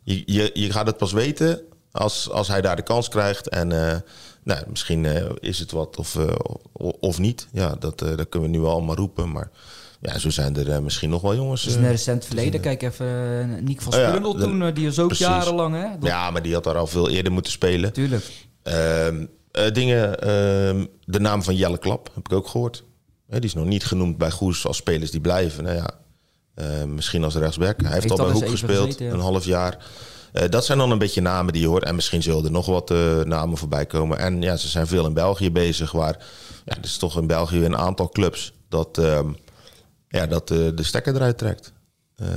[0.03, 3.49] je, je, je gaat het pas weten als, als hij daar de kans krijgt.
[3.49, 3.67] En
[4.43, 5.05] nou, misschien
[5.39, 6.17] is het wat of,
[6.99, 7.47] of niet.
[7.51, 9.31] Ja, dat, dat kunnen we nu allemaal roepen.
[9.31, 9.51] Maar
[10.01, 11.63] ja, zo zijn er eh, misschien nog wel jongens.
[11.63, 13.05] Dus eh, in een recent verleden, kijk even,
[13.49, 15.25] uh, Niek van Oh ja, Sprundel de- toen, eh, die is ook precies.
[15.25, 15.87] jarenlang, hè?
[15.99, 17.93] Dat- ja, maar die had daar al veel eerder moeten spelen.
[17.93, 18.25] Tuurlijk.
[18.63, 22.83] Ehm, eh, dingen, ehm, de naam van Jelle Klap heb ik ook gehoord.
[23.27, 25.63] Die is nog niet genoemd bij Goes als spelers die blijven.
[25.63, 25.89] Nou ja,
[26.53, 27.81] eh, misschien als rechtsback.
[27.81, 29.11] Hij heeft, Heeft al bij Hoek gespeeld, gezeten, ja.
[29.13, 29.77] een half jaar.
[30.33, 31.83] Eh, dat zijn dan een beetje namen die je hoort.
[31.83, 34.17] En misschien zullen er nog wat eh, namen voorbij komen.
[34.19, 35.91] En ja, ze zijn veel in België bezig.
[35.91, 36.17] Waar,
[36.65, 39.29] ja, er is toch in België een aantal clubs dat, ehm,
[40.11, 41.73] ja, dat eh, de stekker eruit trekt.
[42.15, 42.27] Eh,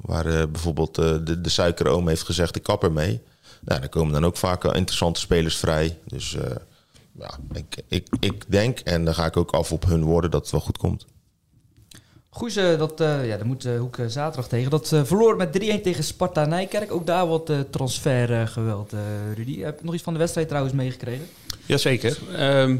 [0.00, 3.22] waar eh, bijvoorbeeld de, de suikeroom heeft gezegd, ik kap ermee.
[3.66, 5.98] Nou, daar komen dan ook vaak wel interessante spelers vrij.
[6.06, 6.56] Dus eh,
[7.18, 10.42] ja, ik, ik, ik denk, en dan ga ik ook af op hun woorden, dat
[10.42, 11.06] het wel goed komt.
[12.28, 14.70] Goes, dat, eh, ja, daar moet Hoek zaterdag tegen.
[14.70, 16.92] Dat eh, verloor met 3-1 tegen Sparta Nijkerk.
[16.92, 19.00] Ook daar wat eh transfergeweld, eh
[19.34, 19.60] Rudy.
[19.60, 21.26] Heb je nog iets van de wedstrijd trouwens meegekregen?
[21.66, 22.18] Jazeker.
[22.34, 22.76] Ehm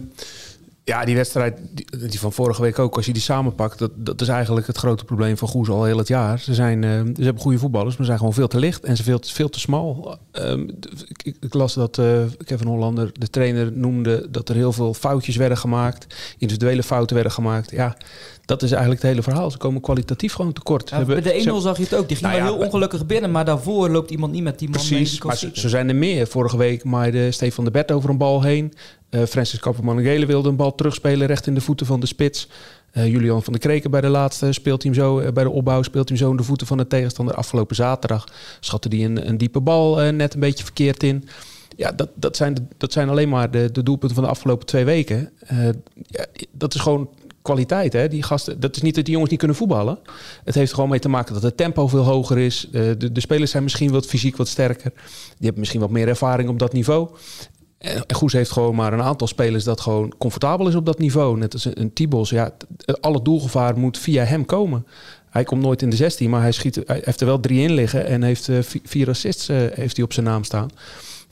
[0.88, 4.20] ja, die wedstrijd die, die van vorige week ook, als je die samenpakt, dat, dat
[4.20, 6.38] is eigenlijk het grote probleem van Goes al heel het jaar.
[6.38, 8.96] Ze, zijn, eh, ze hebben goede voetballers, maar ze zijn gewoon veel te licht en
[8.96, 10.18] ze veel, te- veel te smal.
[10.33, 15.37] D- ik, las dat eh Kevin Hollander, de trainer, noemde dat er heel veel foutjes
[15.37, 16.07] werden gemaakt,
[16.38, 17.70] individuele fouten werden gemaakt.
[17.70, 17.96] Ja,
[18.44, 19.51] dat is eigenlijk het hele verhaal.
[19.51, 20.90] Ze komen kwalitatief gewoon tekort.
[20.90, 22.09] Ja, bij de 1-0 ze- zag je het ook.
[22.09, 23.31] Die ging Nou ja, heel ongelukkig binnen.
[23.31, 24.88] Maar daarvoor loopt iemand niet met die man mee.
[24.99, 26.27] Precies, kan maar zo zijn er meer.
[26.27, 28.72] Vorige week maaide Stefan de Bert over een bal heen.
[29.16, 32.48] Eh, Francis Kapperman wilde een bal terugspelen recht in de voeten van de spits.
[32.90, 35.50] Eh, Julian van der Kreken bij de laatste speelt hij hem zo, eh, bij de
[35.50, 37.35] opbouw speelt hij hem zo in de voeten van de tegenstander.
[37.35, 38.29] Afgelopen zaterdag
[38.61, 41.29] schatte hij een, een diepe bal net een beetje verkeerd in.
[41.76, 44.85] Ja, dat, dat, zijn, dat zijn alleen maar de, de doelpunten van de afgelopen twee
[44.85, 45.31] weken.
[46.07, 47.09] Ja, dat is gewoon
[47.42, 47.92] kwaliteit.
[47.92, 48.09] Hè?
[48.09, 49.98] Die gasten, dat is niet dat die jongens niet kunnen voetballen.
[50.44, 52.68] Het heeft gewoon mee te maken dat het tempo veel hoger is.
[52.70, 54.92] De, de spelers zijn misschien wat fysiek wat sterker.
[54.92, 57.09] Die hebben misschien wat meer ervaring op dat niveau.
[57.87, 60.99] En en Goes heeft gewoon maar een aantal spelers dat gewoon comfortabel is op dat
[60.99, 61.38] niveau.
[61.38, 62.31] Net als een, Tibos.
[62.31, 62.51] Ja,
[62.85, 64.87] t- alle doelgevaar moet via hem komen.
[65.31, 67.72] Hij komt nooit in de 16, maar hij, schiet, hij heeft er wel drie in
[67.72, 70.68] liggen en heeft eh, vi- vier assists eh, heeft hij op zijn naam staan.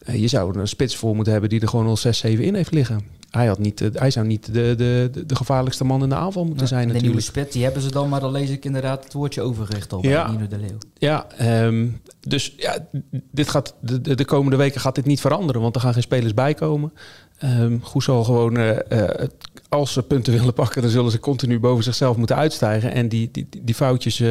[0.05, 2.45] Eh, je zou er een spits voor moeten hebben die er gewoon al 6, 7
[2.45, 3.03] in heeft liggen.
[3.31, 6.45] Hij, had niet, eh, hij zou niet de, de, de, gevaarlijkste man in de aanval
[6.45, 7.37] moeten zijn en de nieuwe natuurlijk.
[7.37, 8.09] spit, die hebben ze dan.
[8.09, 10.31] Maar dan lees ik inderdaad het woordje overgericht al Ja.
[10.31, 10.79] Nino de Leeuw.
[10.99, 11.87] Ja, ehm,
[12.21, 12.89] dus ja,
[13.31, 16.03] dit gaat, de, de, de komende weken gaat dit niet veranderen, want er gaan geen
[16.03, 16.93] spelers bij komen.
[17.39, 19.27] Ehm Goes zal gewoon, eh,
[19.69, 23.29] als ze punten willen pakken, dan zullen ze continu boven zichzelf moeten uitstijgen en die,
[23.33, 24.23] die, die foutjes,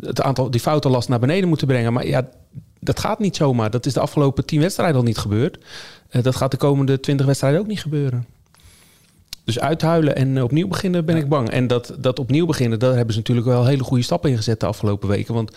[0.00, 1.92] het aantal, die foutenlast naar beneden moeten brengen.
[1.92, 2.28] Maar ja,
[2.80, 3.70] dat gaat niet zomaar.
[3.70, 5.58] Dat is de afgelopen tien wedstrijden al niet gebeurd.
[6.08, 8.26] Eh, dat gaat de komende twintig wedstrijden ook niet gebeuren.
[9.44, 11.50] Dus uithuilen en eh, opnieuw beginnen ben ik bang.
[11.50, 14.60] En dat, dat opnieuw beginnen, daar hebben ze natuurlijk wel hele goede stappen in gezet
[14.60, 15.34] de afgelopen weken.
[15.34, 15.56] Want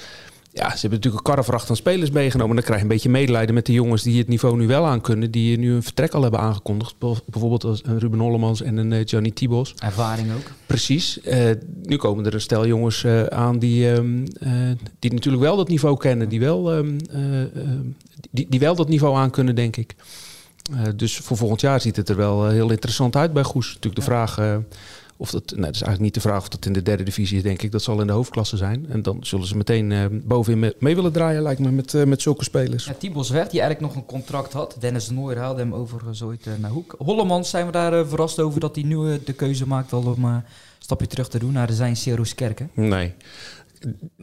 [0.53, 2.55] ja, ze hebben natuurlijk een karrevracht aan spelers meegenomen.
[2.55, 5.01] Dan krijg je een beetje medelijden met de jongens die het niveau nu wel aan
[5.01, 5.31] kunnen.
[5.31, 6.95] Die nu een vertrek al hebben aangekondigd.
[6.97, 9.73] Bijvoorbeeld als een Ruben Hollemans en een eh, Johnny Tibos.
[9.77, 10.51] Ervaring ook.
[10.65, 11.21] Precies.
[11.21, 11.49] Eh,
[11.83, 14.51] nu komen er een stel jongens eh, aan die, ehm, eh,
[14.99, 16.29] die natuurlijk wel dat niveau kennen.
[16.29, 17.85] Die wel, ehm, eh, ehm,
[18.31, 19.95] die, die wel dat niveau aan kunnen, denk ik.
[20.71, 23.67] Eh, dus voor volgend jaar ziet het er wel eh, heel interessant uit bij Goes.
[23.67, 24.57] Natuurlijk de vraag eh,
[25.21, 27.37] Of dat, nou, dat is eigenlijk niet de vraag of dat in de derde divisie
[27.37, 27.71] is, denk ik.
[27.71, 28.85] Dat zal in de hoofdklasse zijn.
[28.89, 32.03] En dan zullen ze meteen eh, bovenin me- mee willen draaien, lijkt me, met, eh,
[32.03, 32.85] met zulke spelers.
[32.85, 34.75] Ja, Tibos Weg, die eigenlijk nog een contract had.
[34.79, 36.95] Dennis de Nooijer haalde hem overigens ooit eh, naar Hoek.
[36.97, 40.31] Hollemans zijn we daar verrast over dat hij nu de keuze maakt al om eh,
[40.31, 40.43] een
[40.79, 42.69] stapje terug te doen naar de zijn Seroskerken.
[42.73, 43.13] Nee.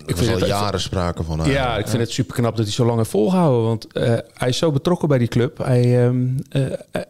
[0.07, 1.51] Ik vind al jaren sprake van haar.
[1.51, 3.63] Ja, ik vind het super knap dat hij zo lang heeft volgehouden.
[3.63, 5.59] Want eh, hij is zo betrokken bij die club.
[5.59, 7.03] Hij, ehm, eh, eh,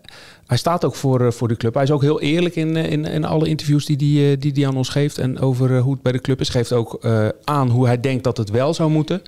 [0.49, 1.75] hij staat ook voor, eh, voor die club.
[1.75, 4.53] Hij is ook heel eerlijk in, eh, in, in alle interviews die, die, eh, die
[4.55, 5.19] hij aan ons geeft.
[5.19, 6.49] En over hoe het bij de club is.
[6.49, 7.07] Geeft ook
[7.45, 9.23] aan hoe hij denkt dat het wel zou moeten.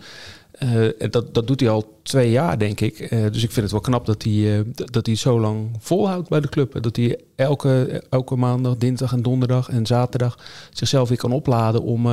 [0.99, 2.99] En dat, dat doet hij al twee jaar, denk ik.
[3.33, 6.49] Dus ik vind het wel knap dat hij, dat hij zo lang volhoudt bij de
[6.49, 6.83] club.
[6.83, 10.39] Dat hij elke, elke maandag, dinsdag en donderdag en zaterdag
[10.73, 12.07] zichzelf weer kan opladen om,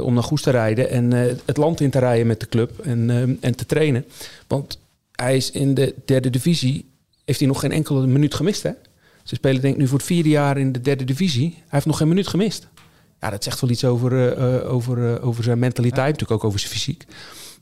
[0.00, 0.90] om naar Goes te rijden.
[0.90, 1.12] En
[1.44, 3.10] het land in te rijden met de club en,
[3.40, 4.04] en te trainen.
[4.46, 4.78] Want
[5.12, 6.89] hij is in de derde divisie,
[7.30, 8.62] heeft hij nog geen enkele minuut gemist.
[8.62, 8.70] Hè?
[9.22, 11.50] Ze spelen denk ik nu voor het vierde jaar in de derde divisie.
[11.54, 12.68] Hij heeft nog geen minuut gemist.
[13.20, 16.44] Ja, dat zegt wel iets over, eh, eh, over, eh, over zijn mentaliteit, natuurlijk ook
[16.44, 17.04] over zijn fysiek.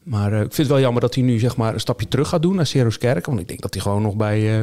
[0.08, 2.28] Maar eh, ik vind het wel jammer dat hij nu zeg maar, een stapje terug
[2.28, 3.26] gaat doen naar Seroskerk.
[3.26, 4.60] Want ik denk dat hij gewoon nog bij, eh,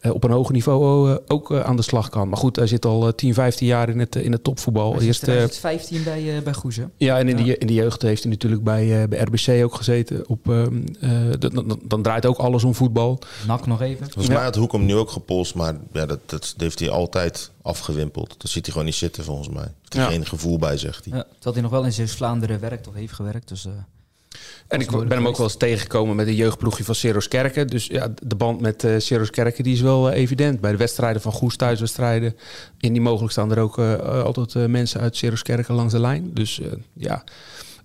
[0.00, 2.28] eh, op een hoger niveau ook aan de slag kan.
[2.28, 4.90] Maar goed, hij zit al eh, 10, 15 jaar in het, in het topvoetbal.
[4.92, 6.84] Hij is Eerst, eh, 2015 bij, eh, bij Goes, hè?
[6.96, 7.54] ja, en in, Ja.
[7.58, 10.28] In de jeugd heeft hij natuurlijk bij, eh, bij RBC ook gezeten.
[10.28, 13.18] Op, ehm, eh, dan, dan, dan draait ook alles om voetbal.
[13.46, 14.04] Nak nog even.
[14.10, 17.50] Volgens mij had Hoek hem nu ook gepolst, maar ja, dat, dat heeft hij altijd
[17.62, 18.34] afgewimpeld.
[18.38, 19.62] Dat ziet hij gewoon niet zitten volgens mij.
[19.80, 20.08] Heeft hij Ja.
[20.08, 21.16] geen gevoel bij, zegt hij.
[21.16, 23.48] Ja, terwijl hij nog wel in Zeeuws-Vlaanderen werkt of heeft gewerkt.
[23.48, 23.72] Dus, eh,
[24.68, 27.66] En ik ben hem ook wel eens tegengekomen met een jeugdploegje van Seros Kerken.
[27.66, 30.60] Dus ja, de band met eh Seros Kerken die is wel eh, evident.
[30.60, 32.36] Bij de wedstrijden van Goes thuiswedstrijden.
[32.80, 35.92] In die mogelijk staan er ook eh, eh, altijd eh, mensen uit Seros Kerken langs
[35.92, 36.30] de lijn.
[36.34, 37.24] Dus eh, ja,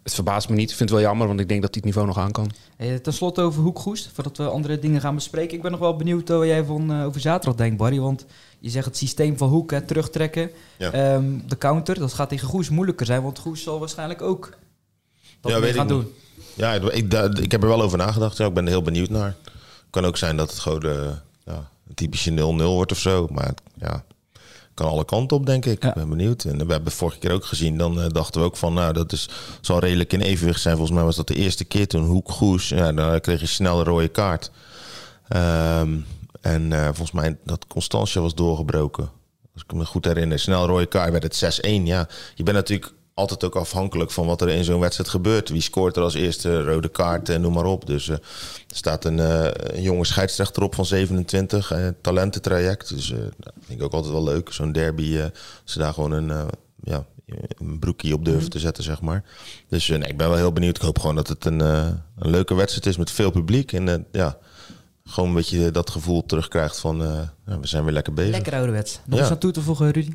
[0.04, 0.70] het verbaast me niet.
[0.70, 2.52] Ik vind het wel jammer, want ik denk dat hij het niveau nog aan kan.
[2.78, 5.56] Eh, ten slotte over Hoek Goes, voordat we andere dingen gaan bespreken.
[5.56, 8.00] Ik ben nog wel benieuwd wat jij van eh, over zaterdag denkt, Barry.
[8.00, 8.26] Want
[8.60, 10.52] je zegt het systeem van Hoek, hè, terugtrekken.
[10.78, 10.92] Ja.
[10.92, 13.22] Ehm, de counter, dat gaat tegen Goes moeilijker zijn.
[13.22, 14.58] Want Goes zal waarschijnlijk ook
[15.42, 16.08] dat Ja, weet gaan ik doen.
[16.56, 18.38] Ja, ik, ik, heb er wel over nagedacht.
[18.38, 19.36] Ja, ik ben er heel benieuwd naar.
[19.90, 21.12] kan ook zijn dat het gewoon de,
[21.46, 23.28] ja, een typische 0-0 wordt of zo.
[23.32, 24.04] Maar ja,
[24.80, 25.84] kan alle kanten op, denk ik.
[25.84, 25.90] Ja.
[25.90, 26.44] Ik ben benieuwd.
[26.44, 27.78] En we hebben vorige keer ook gezien.
[27.78, 29.30] Dan eh, dachten we ook van, nou, dat is,
[29.62, 30.76] zal redelijk in evenwicht zijn.
[30.76, 32.70] Volgens mij was dat de eerste keer toen Hoek Goes.
[32.70, 34.52] Ja, dan kreeg je snel een rode kaart.
[35.28, 35.98] Ehm,
[36.42, 39.10] en eh, volgens mij dat Constantia was doorgebroken.
[39.54, 40.40] Als ik me goed herinner.
[40.40, 41.86] Snel rode kaart werd het 6-1.
[41.86, 45.49] Ja, je bent natuurlijk altijd ook afhankelijk van wat er in zo'n wedstrijd gebeurt.
[45.49, 47.86] Wie scoort er als eerste rode kaart en noem maar op.
[47.86, 48.15] Dus eh,
[48.67, 52.89] er staat een, eh, een jonge scheidsrechter op van 27, eh, talententraject.
[52.89, 54.51] Dus eh, dat vind ik ook altijd wel leuk.
[54.51, 55.25] Zo'n derby, eh,
[55.63, 56.45] ze daar gewoon een, eh,
[56.84, 57.05] ja,
[57.60, 59.23] een broekje op durven te zetten, zeg maar.
[59.67, 60.75] Dus eh, nee, ik ben wel heel benieuwd.
[60.75, 61.88] Ik hoop gewoon dat het een, eh,
[62.19, 63.73] een leuke wedstrijd is met veel publiek.
[63.73, 64.38] En eh, ja,
[65.05, 68.32] gewoon een beetje dat gevoel terugkrijgt van eh, ja, we zijn weer lekker bezig.
[68.32, 68.99] Lekker ouderwets.
[69.05, 69.23] Nog Ja.
[69.23, 70.12] iets aan toe te voegen, Rudy?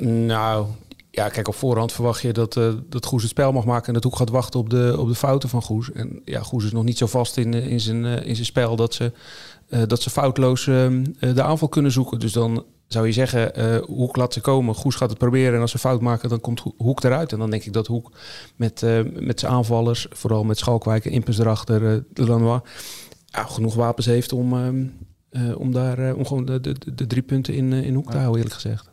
[0.00, 0.66] Nou,
[1.14, 3.94] ja, kijk, op voorhand verwacht je dat, eh, dat Goes het spel mag maken en
[3.94, 5.92] dat Hoek gaat wachten op de, op de fouten van Goes.
[5.92, 8.46] En ja, Goes is nog niet zo vast in, eh, in, zijn, eh, in zijn
[8.46, 9.12] spel dat ze,
[9.86, 11.00] dat ze foutloos eh, eh,
[11.34, 12.18] de aanval kunnen zoeken.
[12.18, 15.70] Dus dan zou je zeggen, Hoek laat ze komen, Goes gaat het proberen en als
[15.70, 17.32] ze fout maken, dan komt Ho- Hoek eruit.
[17.32, 18.12] En dan denk ik dat Hoek
[18.56, 18.82] met,
[19.20, 22.60] met zijn aanvallers, vooral met Schalkwijk en Impens erachter, de Lanois,
[23.32, 24.84] genoeg wapens heeft om, ehm,
[25.30, 28.36] eh, om daar om gewoon de, de, de drie punten in, in Hoek te houden,
[28.36, 28.90] eerlijk gezegd.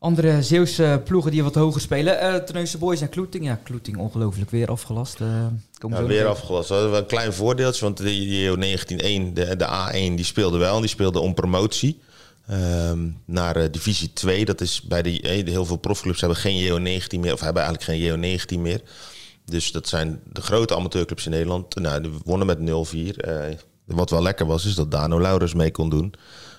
[0.00, 2.44] Andere Zeeuwse ploegen die wat hoger spelen.
[2.44, 3.44] Terneuzen Boys en Kloeting.
[3.44, 5.20] Ja, Kloeting ongelooflijk weer afgelast.
[5.20, 5.46] Eh,
[5.78, 6.68] Ja, weer afgelast.
[6.68, 8.50] We wel een klein voordeeltje, want de, die
[9.30, 10.74] 19-1, de, de A1, die speelde wel.
[10.74, 12.00] en Die speelde om promotie
[12.46, 14.44] ehm, naar eh, divisie 2.
[14.44, 18.38] Dat is bij de, heel veel profclubs hebben geen JO19 meer, of hebben eigenlijk geen
[18.38, 18.80] JO19 meer.
[19.44, 21.74] Dus dat zijn de grote amateurclubs in Nederland.
[21.74, 23.16] Nou, die wonnen met 0-4.
[23.16, 23.34] Eh,
[23.84, 26.14] wat wel lekker was, is dat Dano Laurens mee kon doen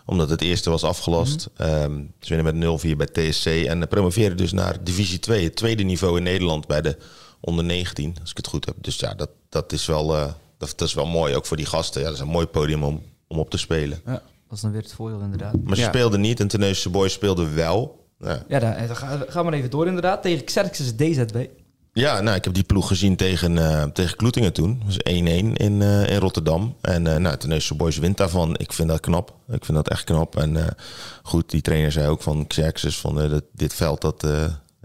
[0.05, 1.49] omdat het eerste was afgelast.
[1.57, 3.45] Ehm, ze winnen met 0-4 bij TSC.
[3.45, 5.43] En eh, promoveren dus naar divisie 2.
[5.43, 6.97] Het tweede niveau in Nederland bij de
[7.39, 8.15] onder 19.
[8.21, 8.75] Als ik het goed heb.
[8.81, 11.35] Dus ja, dat, dat, is, wel, eh, dat, dat is wel mooi.
[11.35, 11.99] Ook voor die gasten.
[12.01, 14.01] Ja, dat is een mooi podium om, om op te spelen.
[14.05, 14.21] Ja, dat
[14.57, 15.53] is dan weer het voordeel inderdaad.
[15.63, 15.87] Maar ze Ja.
[15.87, 16.39] speelden niet.
[16.39, 17.99] En Teneusse Boys speelden wel.
[18.19, 18.43] Ja.
[18.47, 20.21] Ja, daar, daar gaan ga maar even door inderdaad.
[20.21, 21.45] Tegen Xerxes DZB.
[21.93, 24.81] Ja, nou, ik heb die ploeg gezien tegen, eh tegen Kloetingen toen.
[24.85, 26.75] Dat was 1-1 in, eh, in Rotterdam.
[26.81, 27.37] En uh, nou,
[27.75, 28.57] Boys wint daarvan.
[28.57, 29.35] Ik vind dat knap.
[29.49, 30.37] Ik vind dat echt knap.
[30.37, 30.75] En
[31.23, 32.99] goed, die trainer zei ook van Xerxes...
[32.99, 34.27] van dat, dit veld, dat,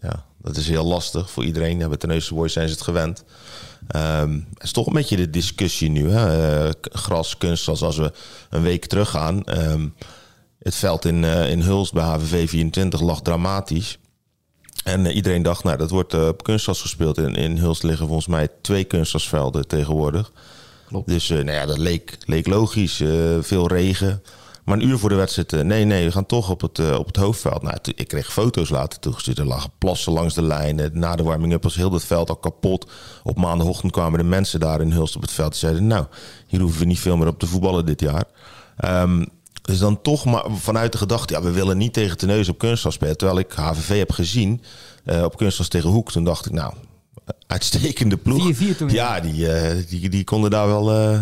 [0.03, 1.79] ja, dat is heel lastig voor iedereen.
[1.79, 3.25] Ja, bij Boys zijn ze het gewend.
[3.88, 6.11] Ehm, het is toch een beetje de discussie nu.
[6.11, 6.71] Hè?
[6.81, 8.12] Gras, kunstgras, als we
[8.51, 9.45] een week teruggaan...
[9.45, 9.88] Ehm,
[10.59, 13.99] het veld in, in Hulst bij HVV 24 lag dramatisch...
[14.85, 17.19] En eh, iedereen dacht, nou, dat wordt eh, op kunstgras gespeeld.
[17.19, 20.33] In, in Hulst liggen volgens mij twee kunstgrasvelden tegenwoordig.
[20.87, 21.09] Klopt.
[21.09, 23.03] Dus eh, nou ja, dat leek, leek logisch.
[23.41, 24.23] Veel regen.
[24.65, 27.17] Maar een uur voor de wedstrijd, nee, nee, we gaan toch op het, op het
[27.17, 27.62] hoofdveld.
[27.62, 29.39] Nou, ik kreeg foto's later toegestuurd.
[29.39, 30.99] Er lagen plassen langs de lijnen.
[30.99, 32.91] Na de warming-up was heel het veld al kapot.
[33.23, 35.51] Op maandagochtend kwamen de mensen daar in Hulst op het veld.
[35.51, 36.07] Die zeiden, nou,
[36.47, 38.25] hier hoeven we niet veel meer op te voetballen dit jaar.
[38.77, 39.25] Ehm,
[39.67, 42.95] dus dan toch maar vanuit de gedachte, ja, we willen niet tegen Teneus op kunstgras
[42.95, 43.17] spelen.
[43.17, 44.63] Terwijl ik HVV heb gezien
[45.05, 46.11] eh, op kunstgras tegen Hoek.
[46.13, 46.75] Toen dacht ik, nou,
[47.47, 48.55] uitstekende ploeg.
[48.55, 48.91] 4-4 toen.
[48.91, 51.21] Ja, die, eh, die, die konden daar wel, eh,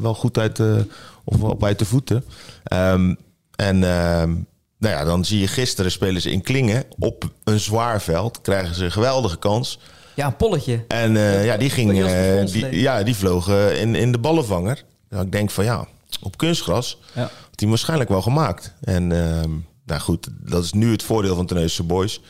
[0.00, 0.76] wel- goed uit, eh,
[1.24, 2.24] of op uit de voeten.
[2.64, 3.14] Ehm,
[3.56, 4.30] en ehm,
[4.78, 8.40] nou ja, dan zie je gisteren spelen ze in Klingen op een zwaar veld.
[8.40, 9.78] Krijgen ze een geweldige kans.
[10.14, 10.84] Ja, een polletje.
[10.88, 12.04] En eh, ja, die ging, die
[12.66, 14.84] eh, ja, die vloog eh, in, in de ballenvanger.
[15.08, 15.86] Nou, ik denk van ja,
[16.22, 17.20] op kunstgras Ja.
[17.20, 18.74] had hij waarschijnlijk wel gemaakt.
[18.80, 19.50] En ehm,
[19.84, 22.20] nou goed, dat is nu het voordeel van Tenneuze Boys.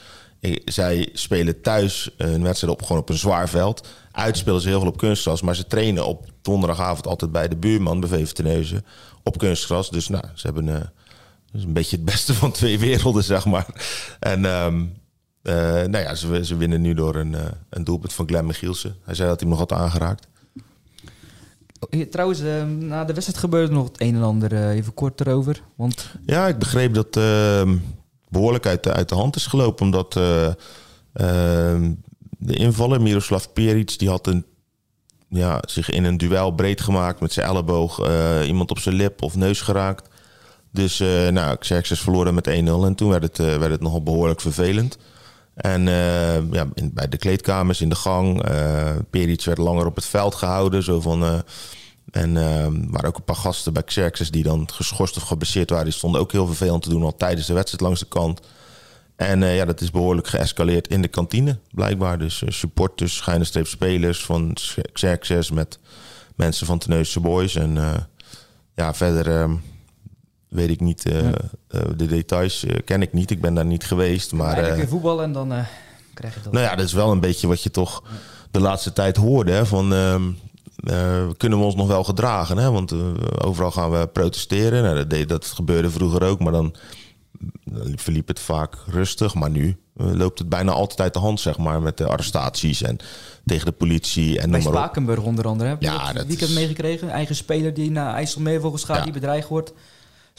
[0.65, 3.89] Zij spelen thuis een wedstrijd op, gewoon op een zwaar veld.
[4.13, 5.43] Uit spelen ze heel veel op kunstgras.
[5.43, 8.83] Maar ze trainen op donderdagavond altijd bij de buurman, bij VV Tenneuze,
[9.23, 9.91] op kunstgras.
[9.91, 10.81] Dus nou, ze hebben eh,
[11.53, 13.67] dus een beetje het beste van twee werelden, zeg maar.
[14.21, 14.85] En ehm,
[15.43, 18.97] eh, nou ja, ze, ze winnen nu door een, eh, een doelpunt van Glenn Michielsen.
[19.05, 20.27] Hij zei dat hij hem nog had aangeraakt.
[21.91, 24.53] Eh, Trouwens, eh, na de wedstrijd gebeurde nog het een en ander.
[24.53, 25.63] eh, even kort erover.
[25.77, 27.77] Want Ja, ik begreep dat ehm
[28.31, 29.85] behoorlijk uit de, uit de hand is gelopen.
[29.85, 30.47] Omdat eh,
[31.13, 31.93] ehm,
[32.39, 34.45] de invaller, Miroslav Peric, die had een,
[35.29, 38.09] ja, zich in een duel breed gemaakt met zijn elleboog.
[38.47, 40.09] iemand op zijn lip of neus geraakt.
[40.73, 40.99] Dus
[41.31, 42.51] nou, Xerxes verloor dan met 1-0.
[42.85, 44.99] En toen werd het, werd het nogal behoorlijk vervelend.
[45.59, 48.43] En eh, ja, in, bij de kleedkamers, in de gang.
[49.11, 50.83] Peric werd langer op het veld gehouden.
[50.83, 51.23] Zo van...
[51.23, 51.39] eh,
[52.11, 55.85] en ehm maar ook een paar gasten bij Xerxes die dan geschorst of geblesseerd waren.
[55.85, 58.41] Die stonden ook heel vervelend te doen al tijdens de wedstrijd langs de kant.
[59.17, 62.19] En ja, dat is behoorlijk geëscaleerd in de kantine, blijkbaar.
[62.19, 64.57] Dus supporters, schuine streep spelers van
[64.93, 65.79] Xerxes met
[66.35, 67.55] mensen van Teneusse Boys.
[67.55, 67.79] En
[68.75, 69.55] ja, verder ehm,
[70.49, 71.31] weet ik niet, eh, Ja.
[71.69, 73.31] eh, de details eh, ken ik niet.
[73.31, 74.33] Ik ben daar niet geweest.
[74.33, 75.49] Maar weer voetballen en dan
[76.15, 76.53] krijg je dat.
[76.53, 78.03] nou ja, dat is wel een beetje wat je toch
[78.51, 79.53] de laatste tijd hoorde.
[79.53, 80.23] Hè, van, ehm,
[80.85, 82.57] eh, kunnen we ons nog wel gedragen?
[82.59, 82.71] Hè?
[82.71, 82.93] Want
[83.45, 84.83] overal gaan we protesteren.
[84.83, 86.75] Nou, dat, deed, dat gebeurde vroeger ook, maar dan,
[87.95, 89.35] verliep het vaak rustig.
[89.35, 91.83] Maar nu loopt het bijna altijd uit de hand, zeg maar.
[91.83, 92.97] Met de arrestaties en
[93.45, 94.61] tegen de politie en Bij.
[94.61, 95.69] Spakenburg onder andere.
[95.69, 97.11] Heb je Ja, dat dat weekend is- meegekregen?
[97.11, 99.03] Eigen speler die naar IJsselmeer volgens gaat, Ja.
[99.05, 99.73] die bedreigd wordt.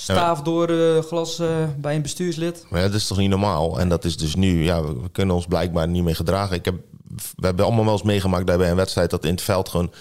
[0.02, 2.66] Staaf door eh, glas eh, bij een bestuurslid.
[2.70, 3.80] Maar ja, dat is toch niet normaal?
[3.80, 6.56] En dat is dus nu, ja, we, we kunnen ons blijkbaar niet meer gedragen.
[6.56, 6.76] Ik heb,
[7.36, 9.92] we hebben allemaal wel eens meegemaakt daar bij een wedstrijd dat in het veld gewoon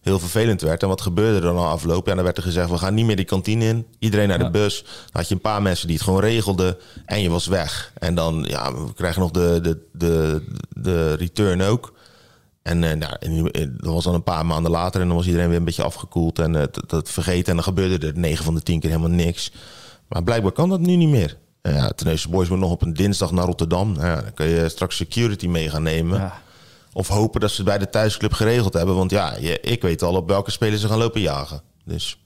[0.00, 0.82] heel vervelend werd.
[0.82, 2.06] En wat gebeurde er dan al afloop?
[2.06, 3.86] Ja, dan werd er gezegd, we gaan niet meer die kantine in.
[3.98, 4.44] Iedereen naar Ja.
[4.44, 4.82] de bus.
[4.82, 7.92] Dan had je een paar mensen die het gewoon regelden en je was weg.
[7.98, 11.92] En dan, ja, we krijgen nog de, de, de, de return ook.
[12.66, 15.48] En nou, en, eh, dat was dan een paar maanden later en dan was iedereen
[15.48, 17.46] weer een beetje afgekoeld en eh, dat, dat vergeten.
[17.46, 19.52] En dan gebeurde er 9 van de 10 keer helemaal niks.
[20.08, 21.38] Maar blijkbaar kan dat nu niet meer.
[21.62, 23.92] Ja, Tennessee Boys moet nog op een dinsdag naar Rotterdam.
[23.92, 26.18] Nou ja, dan kun je straks security mee gaan nemen.
[26.18, 26.42] Ja.
[26.92, 28.94] Of hopen dat ze het bij de thuisclub geregeld hebben.
[28.94, 31.62] Want ja, je, ik weet al op welke spelers ze gaan lopen jagen.
[31.84, 32.20] Dus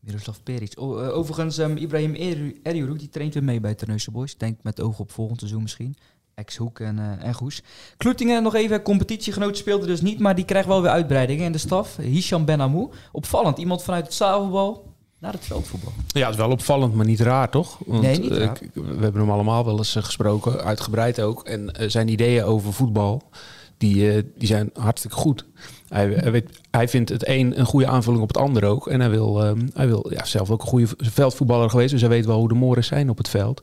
[0.00, 0.72] Miroslav Peric.
[0.76, 2.14] O- overigens, ehm, Ibrahim
[2.62, 4.36] Erjuruk, die traint weer mee bij Terneuzen Boys.
[4.36, 5.96] Denk met oog op volgend seizoen misschien.
[6.36, 7.62] Ex-Hoek en, eh en Goes.
[7.96, 11.58] Kloetingen nog even, competitiegenoot speelde dus niet, maar die krijgt wel weer uitbreidingen in de
[11.58, 11.96] staf.
[11.96, 12.90] Hisham Benamou.
[13.12, 14.84] Opvallend, iemand vanuit het zaalvoetbal
[15.18, 15.92] naar het veldvoetbal.
[16.06, 17.78] Ja, het is wel opvallend, maar niet raar, toch?
[17.86, 18.58] Want, Nee, niet eh, raar.
[18.72, 21.44] we hebben hem allemaal wel eens eh, gesproken, uitgebreid ook.
[21.44, 23.22] En zijn ideeën over voetbal,
[23.78, 25.44] die, die zijn hartstikke goed.
[25.88, 28.88] Hij, hij, weet, hij vindt het een een goede aanvulling op het ander ook.
[28.88, 31.90] En hij wil, ehm, hij wil ja, zelf ook een goede veldvoetballer geweest.
[31.90, 33.62] Dus hij weet wel hoe de mores zijn op het veld.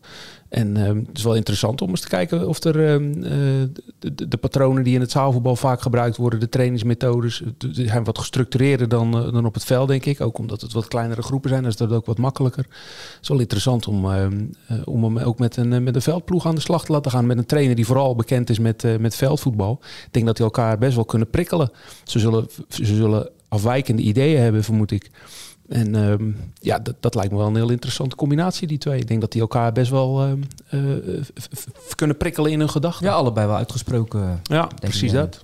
[0.54, 3.32] En ehm, het is wel interessant om eens te kijken of er ehm, eh,
[4.00, 8.18] de, de, patronen die in het zaalvoetbal vaak gebruikt worden, de trainingsmethodes, eh, zijn wat
[8.18, 10.22] gestructureerder dan, eh, dan op het veld, denk ik.
[10.22, 12.64] Ook omdat het wat kleinere groepen zijn, dan is dat ook wat makkelijker.
[12.64, 16.46] Het is wel interessant om, ehm, eh, om hem ook met een, met een veldploeg
[16.46, 17.26] aan de slag te laten gaan.
[17.26, 19.80] Met een trainer die vooral bekend is met, met veldvoetbal.
[19.82, 21.72] Ik denk dat die elkaar best wel kunnen prikkelen.
[22.04, 25.12] Ze zullen, ze zullen afwijkende ideeën hebben, vermoed ik.
[25.74, 29.00] En ehm, ja, dat, dat lijkt me wel een heel interessante combinatie, die twee.
[29.00, 31.24] Ik denk dat die elkaar best wel ehm, eh,
[31.96, 33.06] kunnen prikkelen in hun gedachten.
[33.06, 34.40] Ja, allebei wel uitgesproken.
[34.44, 35.44] Ja, precies dat.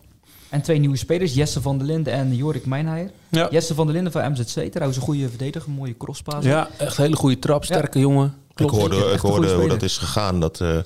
[0.49, 3.11] En twee nieuwe spelers, Jesse van der Linden en Jorik Mijnheijer.
[3.29, 3.47] Ja.
[3.51, 6.43] Jesse van der Linden van MZC, trouwens een goede verdediger, een mooie crosspaas.
[6.43, 8.33] ja, echt een hele goede trap, sterke jongen.
[8.53, 8.73] Klopt.
[8.73, 10.39] ik hoorde, ik hoorde hoe dat is gegaan.
[10.39, 10.77] Dat, eh,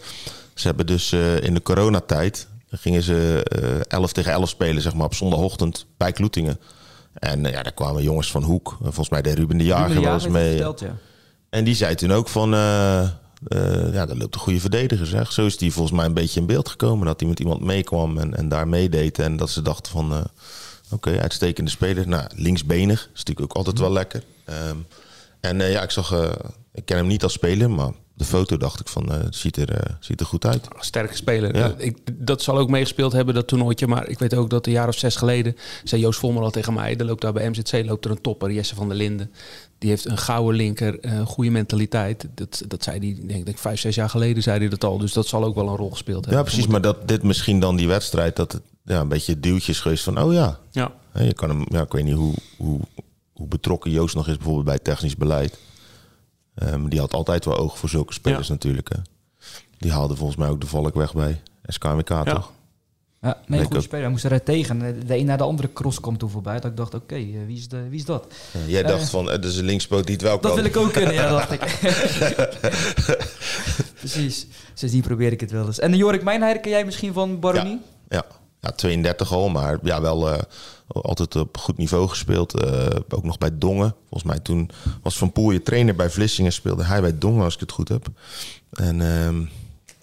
[0.53, 2.47] ze hebben dus eh, in de coronatijd...
[2.69, 6.60] gingen ze eh 11 tegen 11 spelen, zeg maar, op zondagochtend bij Kloetingen.
[7.13, 8.71] En eh, ja, daar kwamen jongens van Hoek.
[8.71, 10.43] Eh, Volgens mij deed Ruben de Jager Ruben de wel eens mee.
[10.43, 10.95] het verteld, ja.
[11.49, 12.54] En die zei toen ook van...
[12.54, 13.10] eh,
[13.93, 15.32] ja, daar loopt een goede verdediger, zeg.
[15.32, 17.06] Zo is die volgens mij een beetje in beeld gekomen.
[17.06, 19.19] Dat hij met iemand meekwam en, en daar meedeed.
[19.19, 20.28] En dat ze dachten van...
[20.91, 22.08] Oké, uitstekende speler.
[22.08, 24.23] Nou, linksbenig is natuurlijk ook altijd wel lekker.
[24.45, 24.76] Ehm,
[25.39, 26.13] En ja, ik zag,
[26.74, 29.70] ik ken hem niet als speler, maar de foto dacht ik van, eh, ziet er,
[29.70, 30.68] eh, ziet er goed uit.
[30.80, 31.56] Sterke speler.
[31.56, 31.74] Ja.
[31.78, 33.88] Eh, Ik, dat zal ook meegespeeld hebben, dat toernooitje.
[33.88, 35.56] Maar ik weet ook dat een jaar of zes geleden...
[35.84, 36.98] zei Joost Volmer al tegen mij...
[36.98, 39.32] er loopt daar bij MZC loopt er een topper, Jesse van der Linden.
[39.78, 42.28] Die heeft een gouden linker, een goede mentaliteit.
[42.36, 44.98] Dat, dat zei hij, denk ik, vijf, zes jaar geleden zei hij dat al.
[44.98, 46.44] Dus dat zal ook wel een rol gespeeld hebben.
[46.44, 46.68] Ja, precies.
[46.68, 50.22] Maar dat dit misschien dan die wedstrijd, dat het ja, een beetje duwtjes geweest van,
[50.22, 50.60] oh ja.
[50.72, 50.92] Ja.
[51.14, 52.80] Je kan hem, ja, ik weet niet hoe, hoe,
[53.34, 55.58] hoe betrokken Joost nog is bijvoorbeeld bij technisch beleid.
[56.56, 58.89] Ehm, die had altijd wel oog voor zulke spelers natuurlijk.
[58.89, 59.00] Hè.
[59.78, 62.52] Die haalde volgens mij ook de valk weg bij SKMK, toch?
[63.22, 64.02] Ja, nee, goede speler.
[64.02, 65.06] Hij moest eruit tegen.
[65.08, 66.60] De een naar de andere cross komt toen voorbij.
[66.60, 68.28] Dat ik dacht, oké, eh, wie, is de- wie is dat?
[68.52, 70.50] Ja, jij dacht Eh, van, eh, dat is een linkspoot die het wel kan.
[70.50, 71.62] Dat wil ik ook kunnen, ja, dacht ik.
[74.00, 74.48] Precies.
[74.74, 75.80] Sindsdien probeer ik het wel eens.
[75.80, 77.82] En de Jorik Mijnheider ken jij misschien van Baronie?
[78.10, 78.24] Ja,
[78.60, 80.39] ja 32 al, maar ja, wel eh,
[80.93, 82.60] altijd op goed niveau gespeeld.
[82.62, 83.95] Eh, ook nog bij Dongen.
[84.10, 84.69] Volgens mij toen
[85.01, 87.89] was Van Poel je trainer bij Vlissingen, speelde hij bij Dongen, als ik het goed
[87.89, 88.08] heb.
[88.71, 89.41] En ehm,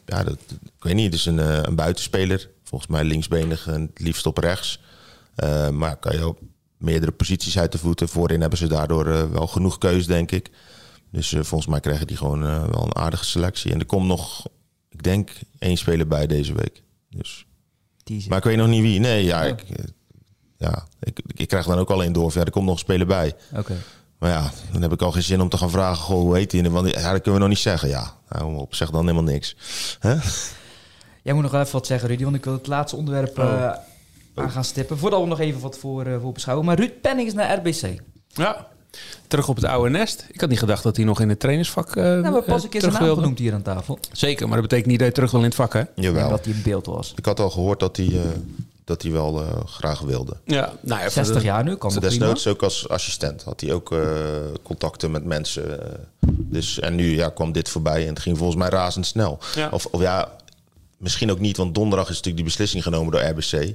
[0.07, 2.51] ja, dat, ik weet niet, het is een, eh, een buitenspeler.
[2.65, 4.81] Volgens mij linksbenig en het liefst op rechts.
[5.35, 6.39] Eh, maar kan je op
[6.77, 8.09] meerdere posities uit de voeten.
[8.09, 10.51] Voorin hebben ze daardoor wel genoeg keus, denk ik.
[11.11, 13.73] Dus volgens mij krijgen die gewoon wel een aardige selectie.
[13.73, 14.47] En er komt nog,
[14.89, 16.83] ik denk, één speler bij deze week.
[17.11, 17.47] Dus
[18.29, 19.01] maar ik weet nog niet wie.
[19.01, 19.49] Nee, ja, Oh.
[19.49, 19.63] ik,
[20.61, 22.31] ja ik, ik krijg dan ook alleen door.
[22.31, 23.35] van, Ja, er komt nog een speler bij.
[23.57, 23.77] Oké.
[24.19, 25.97] Maar ja, dan heb ik al geen zin om te gaan vragen.
[26.05, 26.71] Goh, hoe heet hij?
[26.71, 27.89] Want ja, dat kunnen we nog niet zeggen.
[27.89, 29.57] Ja, nou, op zeg dan helemaal niks.
[29.99, 30.15] Hè?
[31.23, 33.73] Jij moet nog even wat zeggen, Rudy, want ik wil het laatste onderwerp eh,
[34.35, 34.99] aan gaan stippen.
[34.99, 36.67] Voordat we nog even wat voor, eh, voor beschouwen.
[36.67, 38.01] Maar Ruud Penning is naar RBC.
[38.29, 38.69] ja.
[39.27, 40.27] Terug op het oude nest.
[40.29, 42.69] Ik had niet gedacht dat hij nog in het trainersvak uh, Nou, we pas een
[42.69, 43.99] keer zijn naam genoemd hier aan tafel.
[44.13, 45.83] Zeker, maar dat betekent niet dat je terug wil in het vak, hè?
[45.95, 46.29] Jawel.
[46.29, 47.13] Dat hij in beeld was.
[47.17, 48.21] Ik had al gehoord dat hij, eh,
[48.91, 50.37] dat hij wel eh, graag wilde.
[50.45, 52.07] Ja, nou ja, voor 60 de- jaar nu, kan prima.
[52.09, 53.99] desnoods ook als assistent had hij ook eh,
[54.63, 55.81] contacten met mensen.
[55.93, 55.99] eh.
[56.29, 59.39] dus, en nu ja, kwam dit voorbij en het ging volgens mij razendsnel.
[59.55, 59.69] Ja.
[59.73, 60.29] Of, of ja,
[60.97, 63.75] misschien ook niet, want donderdag is natuurlijk die beslissing genomen door RBC.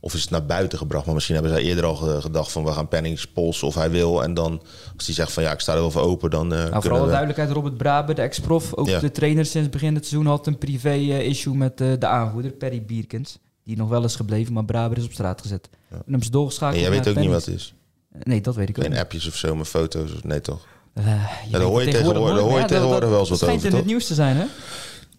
[0.00, 2.64] Of is het naar buiten gebracht, maar misschien hebben zij eerder al ge- gedacht van
[2.64, 4.22] we gaan Pennings polsen of hij wil.
[4.22, 4.62] En dan
[4.96, 6.90] als hij zegt van ja, ik sta er wel voor open, dan Nou, voor kunnen
[6.92, 7.08] alle we...
[7.08, 8.98] duidelijkheid, Robert Brabe, de ex-prof, ook Ja.
[9.00, 13.38] de trainer sinds begin het seizoen, had een privé-issue met de aanvoerder, Perry Bierkens.
[13.68, 15.68] Die nog wel is gebleven, maar Brabe is op straat gezet.
[15.90, 17.74] En hebben ze doorgeschakeld En jij weet ook niet wat het is.
[18.22, 19.00] Nee, dat weet ik ook Geen niet.
[19.02, 20.66] appjes of zo met foto's, of nee toch?
[20.94, 23.10] Eh, je daar weet hoor je het tegenwoordig- nooit, hoor je maar ja, tegenwoordig dat-
[23.10, 24.44] wel eens wat schijnt over, in het nieuws te zijn, hè?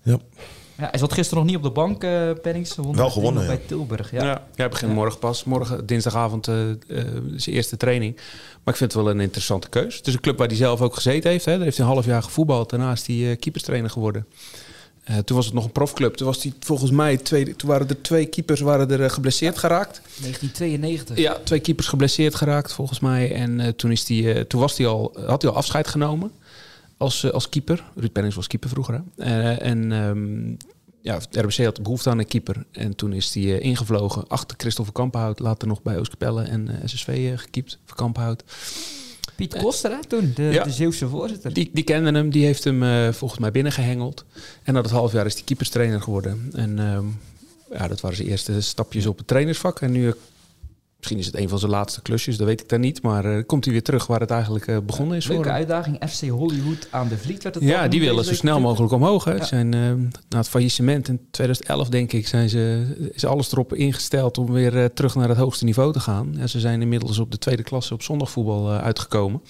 [0.03, 0.17] Ja.
[0.77, 2.75] Ja, hij zat gisteren nog niet op de bank, eh Pennings.
[2.75, 3.57] Wel het gewonnen, nog ja.
[3.57, 4.11] bij Tilburg.
[4.11, 4.23] Ja.
[4.23, 5.43] Ja, ja, begint morgen pas.
[5.43, 6.75] Morgen, dinsdagavond, eh, eh,
[7.35, 8.15] zijn eerste training.
[8.63, 9.97] Maar ik vind het wel een interessante keus.
[9.97, 11.45] Het is een club waar hij zelf ook gezeten heeft.
[11.45, 11.55] Hè.
[11.55, 12.69] Daar heeft hij een half jaar gevoetbald.
[12.69, 14.25] Daarna is hij eh, keeperstrainer geworden.
[15.09, 16.13] Eh, toen was het nog een profclub.
[16.13, 19.57] Toen, was hij, volgens mij twee, toen waren er twee keepers waren er, eh, geblesseerd
[19.57, 20.01] geraakt.
[20.01, 21.17] 1992.
[21.17, 23.33] Ja, twee keepers geblesseerd geraakt volgens mij.
[23.33, 26.31] En eh, toen, is die, toen was hij al, had hij al afscheid genomen
[26.97, 27.83] als, als keeper.
[27.95, 29.03] Ruud Pennings was keeper vroeger.
[29.15, 29.53] Hè?
[29.53, 30.55] En ehm,
[31.01, 32.65] ja, de RBC had behoefte aan een keeper.
[32.71, 35.39] En toen is hij eh, ingevlogen achter Christopher Kampenhout.
[35.39, 38.43] Later nog bij Oostkapelle en SSV gekiept voor Kampenhout.
[39.47, 40.63] Piet Koster, hè, toen, de, Ja.
[40.63, 41.53] de Zeeuwse voorzitter.
[41.53, 44.25] Die, die kende hem, die heeft hem eh, volgens mij binnengehengeld.
[44.63, 46.49] En na dat half jaar is hij keeperstrainer geworden.
[46.53, 47.05] En ehm,
[47.79, 49.79] ja, dat waren zijn eerste stapjes op het trainersvak.
[49.81, 50.13] En nu, eh,
[50.99, 53.01] misschien is het een van zijn laatste klusjes, dat weet ik dan niet.
[53.01, 56.01] Maar eh, komt hij weer terug waar het eigenlijk eh, begonnen is Leuke uitdaging.
[56.09, 59.23] FC Hollywood aan de Vliet werd het Ja, die willen zo snel mogelijk omhoog.
[59.23, 59.33] Hè.
[59.33, 59.43] Ja.
[59.43, 59.93] Zijn, eh,
[60.29, 64.93] na het faillissement in 2011, denk ik, zijn ze, is alles erop ingesteld om weer
[64.93, 66.33] terug naar het hoogste niveau te gaan.
[66.37, 69.41] Ja, ze zijn inmiddels op de tweede klasse op zondagvoetbal uitgekomen.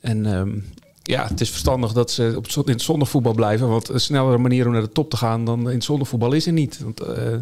[0.00, 0.58] En ehm,
[1.10, 3.68] ja, het is verstandig dat ze op, zon- in het zondagvoetbal blijven.
[3.68, 6.46] Want een snellere manier om naar de top te gaan dan in het zondagvoetbal is
[6.46, 6.78] er niet.
[6.82, 7.32] Want eh,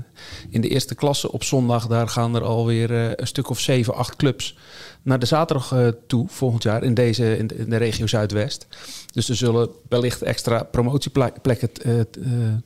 [0.51, 3.94] in de eerste klasse op zondag, daar gaan er alweer eh, een stuk of zeven,
[3.94, 4.57] acht clubs
[5.03, 8.66] naar de zaterdag eh, toe volgend jaar in, deze, in, de, in de regio Zuidwest.
[9.12, 11.40] Dus er zullen wellicht extra promotieplekken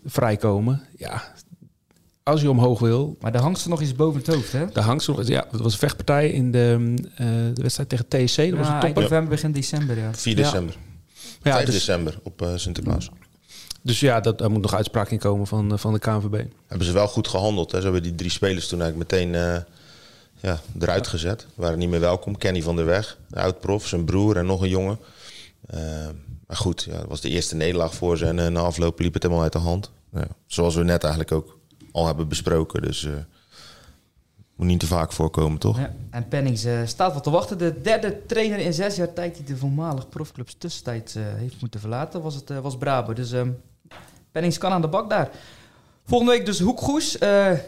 [0.05, 0.83] vrijkomen.
[0.97, 1.23] Ja,
[2.23, 4.67] als je omhoog wil, Maar de hangt er nog iets boven het hoofd, hè?
[4.73, 5.27] daar hangt ze nog.
[5.27, 8.37] Ja, het was een vechtpartij in de, eh, de wedstrijd tegen TSC.
[8.37, 9.03] Dat was Ja, een eind topper.
[9.03, 10.15] november, begin december, ja.
[10.15, 10.43] 4 Ja.
[10.43, 10.77] december.
[11.47, 13.11] Ja, 5 dus, december op eh, Sinterklaas.
[13.83, 16.45] dus ja, dat, daar moet nog uitspraak in komen van, eh, van de KNVB.
[16.67, 17.73] Hebben ze wel goed gehandeld.
[17.73, 17.79] Hè?
[17.79, 19.57] Ze hebben die drie spelers toen eigenlijk meteen eh,
[20.41, 21.47] ja, eruit gezet.
[21.55, 22.39] Waren niet meer welkom.
[22.39, 24.99] Kenny van der Weg, de oud-prof, zijn broer en nog een jongen.
[26.47, 28.27] Maar goed, ja, dat was de eerste nederlaag voor ze.
[28.27, 29.91] En na afloop liep het helemaal uit de hand.
[30.13, 31.59] Ja, zoals we net eigenlijk ook
[31.93, 32.83] al hebben besproken.
[32.83, 33.09] Dus
[34.57, 35.79] moet niet te vaak voorkomen, toch?
[35.79, 37.59] Ja, en Pennings eh, staat wat te wachten.
[37.59, 41.81] De derde trainer in zes jaar tijd die de voormalig profclubs tussentijds eh, heeft moeten
[41.81, 43.13] verlaten, was, het, eh, was Brabo.
[43.13, 43.51] Dus ehm
[44.33, 45.31] Pennings kan aan de bak daar.
[46.05, 47.17] Volgende week dus Hoekgoes.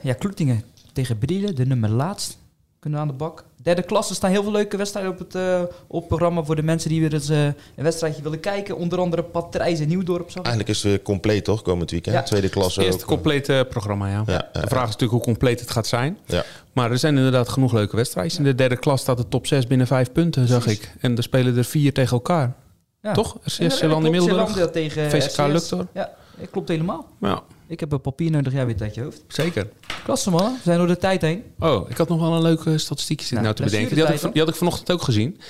[0.03, 0.63] ja, Kloetingen
[0.93, 2.39] tegen Brielen, de nummer laatst.
[2.79, 3.45] Kunnen we aan de bak.
[3.63, 6.63] Derde klasse staan heel veel leuke wedstrijden op het, eh, op het programma voor de
[6.63, 8.77] mensen die weer eens eh, een wedstrijdje willen kijken.
[8.77, 10.29] Onder andere Patrijs en Nieuwdorp.
[10.29, 10.35] Ik.
[10.35, 11.63] Eigenlijk is het weer compleet, toch?
[11.63, 12.15] Komend weekend.
[12.15, 12.23] Ja.
[12.23, 13.09] Tweede klasse Het eerste ook.
[13.09, 14.25] complete programma, ja.
[14.25, 16.19] De vraag is natuurlijk hoe compleet het gaat zijn.
[16.27, 16.45] Ja.
[16.73, 18.39] Maar er zijn inderdaad genoeg leuke wedstrijden.
[18.39, 20.83] In de derde klas staat de top 6 binnen 5 punten, zag Precies.
[20.83, 20.95] ik.
[21.01, 22.55] En er spelen er vier tegen elkaar.
[23.03, 23.13] Ja.
[23.13, 23.37] Toch?
[23.45, 24.11] RCS Zeeland in.
[24.11, 24.71] Middelburg.
[25.11, 25.39] VSK.
[25.47, 25.87] Luctor.
[25.95, 26.11] Ja,
[26.51, 27.07] klopt helemaal.
[27.21, 29.25] Ja, Ik heb een papier nodig, jij weet uit je hoofd.
[29.29, 29.69] zeker.
[30.05, 31.43] Klasse man, we zijn door de tijd heen.
[31.59, 33.95] Oh, ik had nog wel een leuke statistiekje zitten Nou, nou te bedenken.
[33.97, 35.41] Die had, ik, van- die had ik vanochtend ook gezien.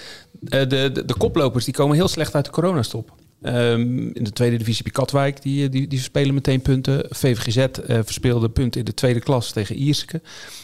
[0.49, 3.13] Eh, de, de, de koplopers die komen heel slecht uit de coronastop.
[3.43, 7.07] Ehm, in de tweede divisie je Katwijk, die, die, die verspelen meteen punten.
[7.09, 10.21] VVGZ eh, verspeelde punten in de tweede klas tegen Ierseke.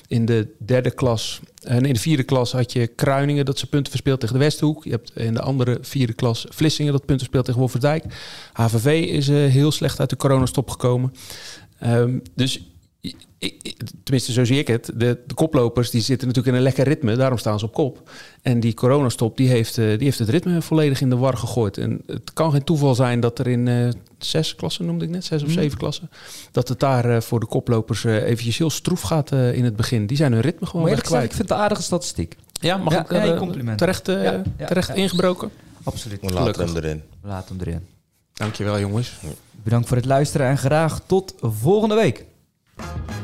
[0.09, 3.91] In de derde klas, en in de vierde klas had je Kruiningen dat ze punten
[3.91, 4.85] verspeelt tegen de Westhoek.
[4.85, 8.05] Je hebt in de andere vierde klas Vlissingen dat punten speelt tegen Wolverdijk.
[8.53, 11.13] HVV is eh, heel slecht uit de coronastop gekomen.
[11.79, 12.74] Ehm, dus
[14.03, 14.87] tenminste, zo zie ik het.
[14.95, 17.17] De, de koplopers die zitten natuurlijk in een lekker ritme.
[17.17, 18.11] Daarom staan ze op kop.
[18.43, 21.79] En die coronastop die heeft, eh, die heeft het ritme volledig in de war gegooid.
[21.79, 23.89] En het kan geen toeval zijn dat er in eh,
[24.19, 25.59] zes klassen, noemde ik net, zes of Mhm.
[25.59, 26.11] zeven klassen...
[26.53, 29.77] dat het daar eh, voor de koplopers eh, eventjes heel stroef gaat eh, in het
[29.77, 30.07] begin.
[30.07, 31.35] Die zijn hun ritme gewoon Maar gezegd, ik kwijt.
[31.35, 32.37] vind het een aardige statistiek.
[32.53, 33.79] Ja, mag Ja, ik ja, compliment.
[33.79, 34.95] terecht, eh, Ja, ja, terecht ja.
[34.95, 35.51] ingebroken?
[35.83, 36.21] Absoluut.
[36.21, 37.03] We laten hem erin.
[37.23, 37.87] We laten hem erin.
[38.33, 39.13] Dankjewel jongens.
[39.63, 42.25] Bedankt voor het luisteren en graag tot volgende week.
[42.79, 43.24] We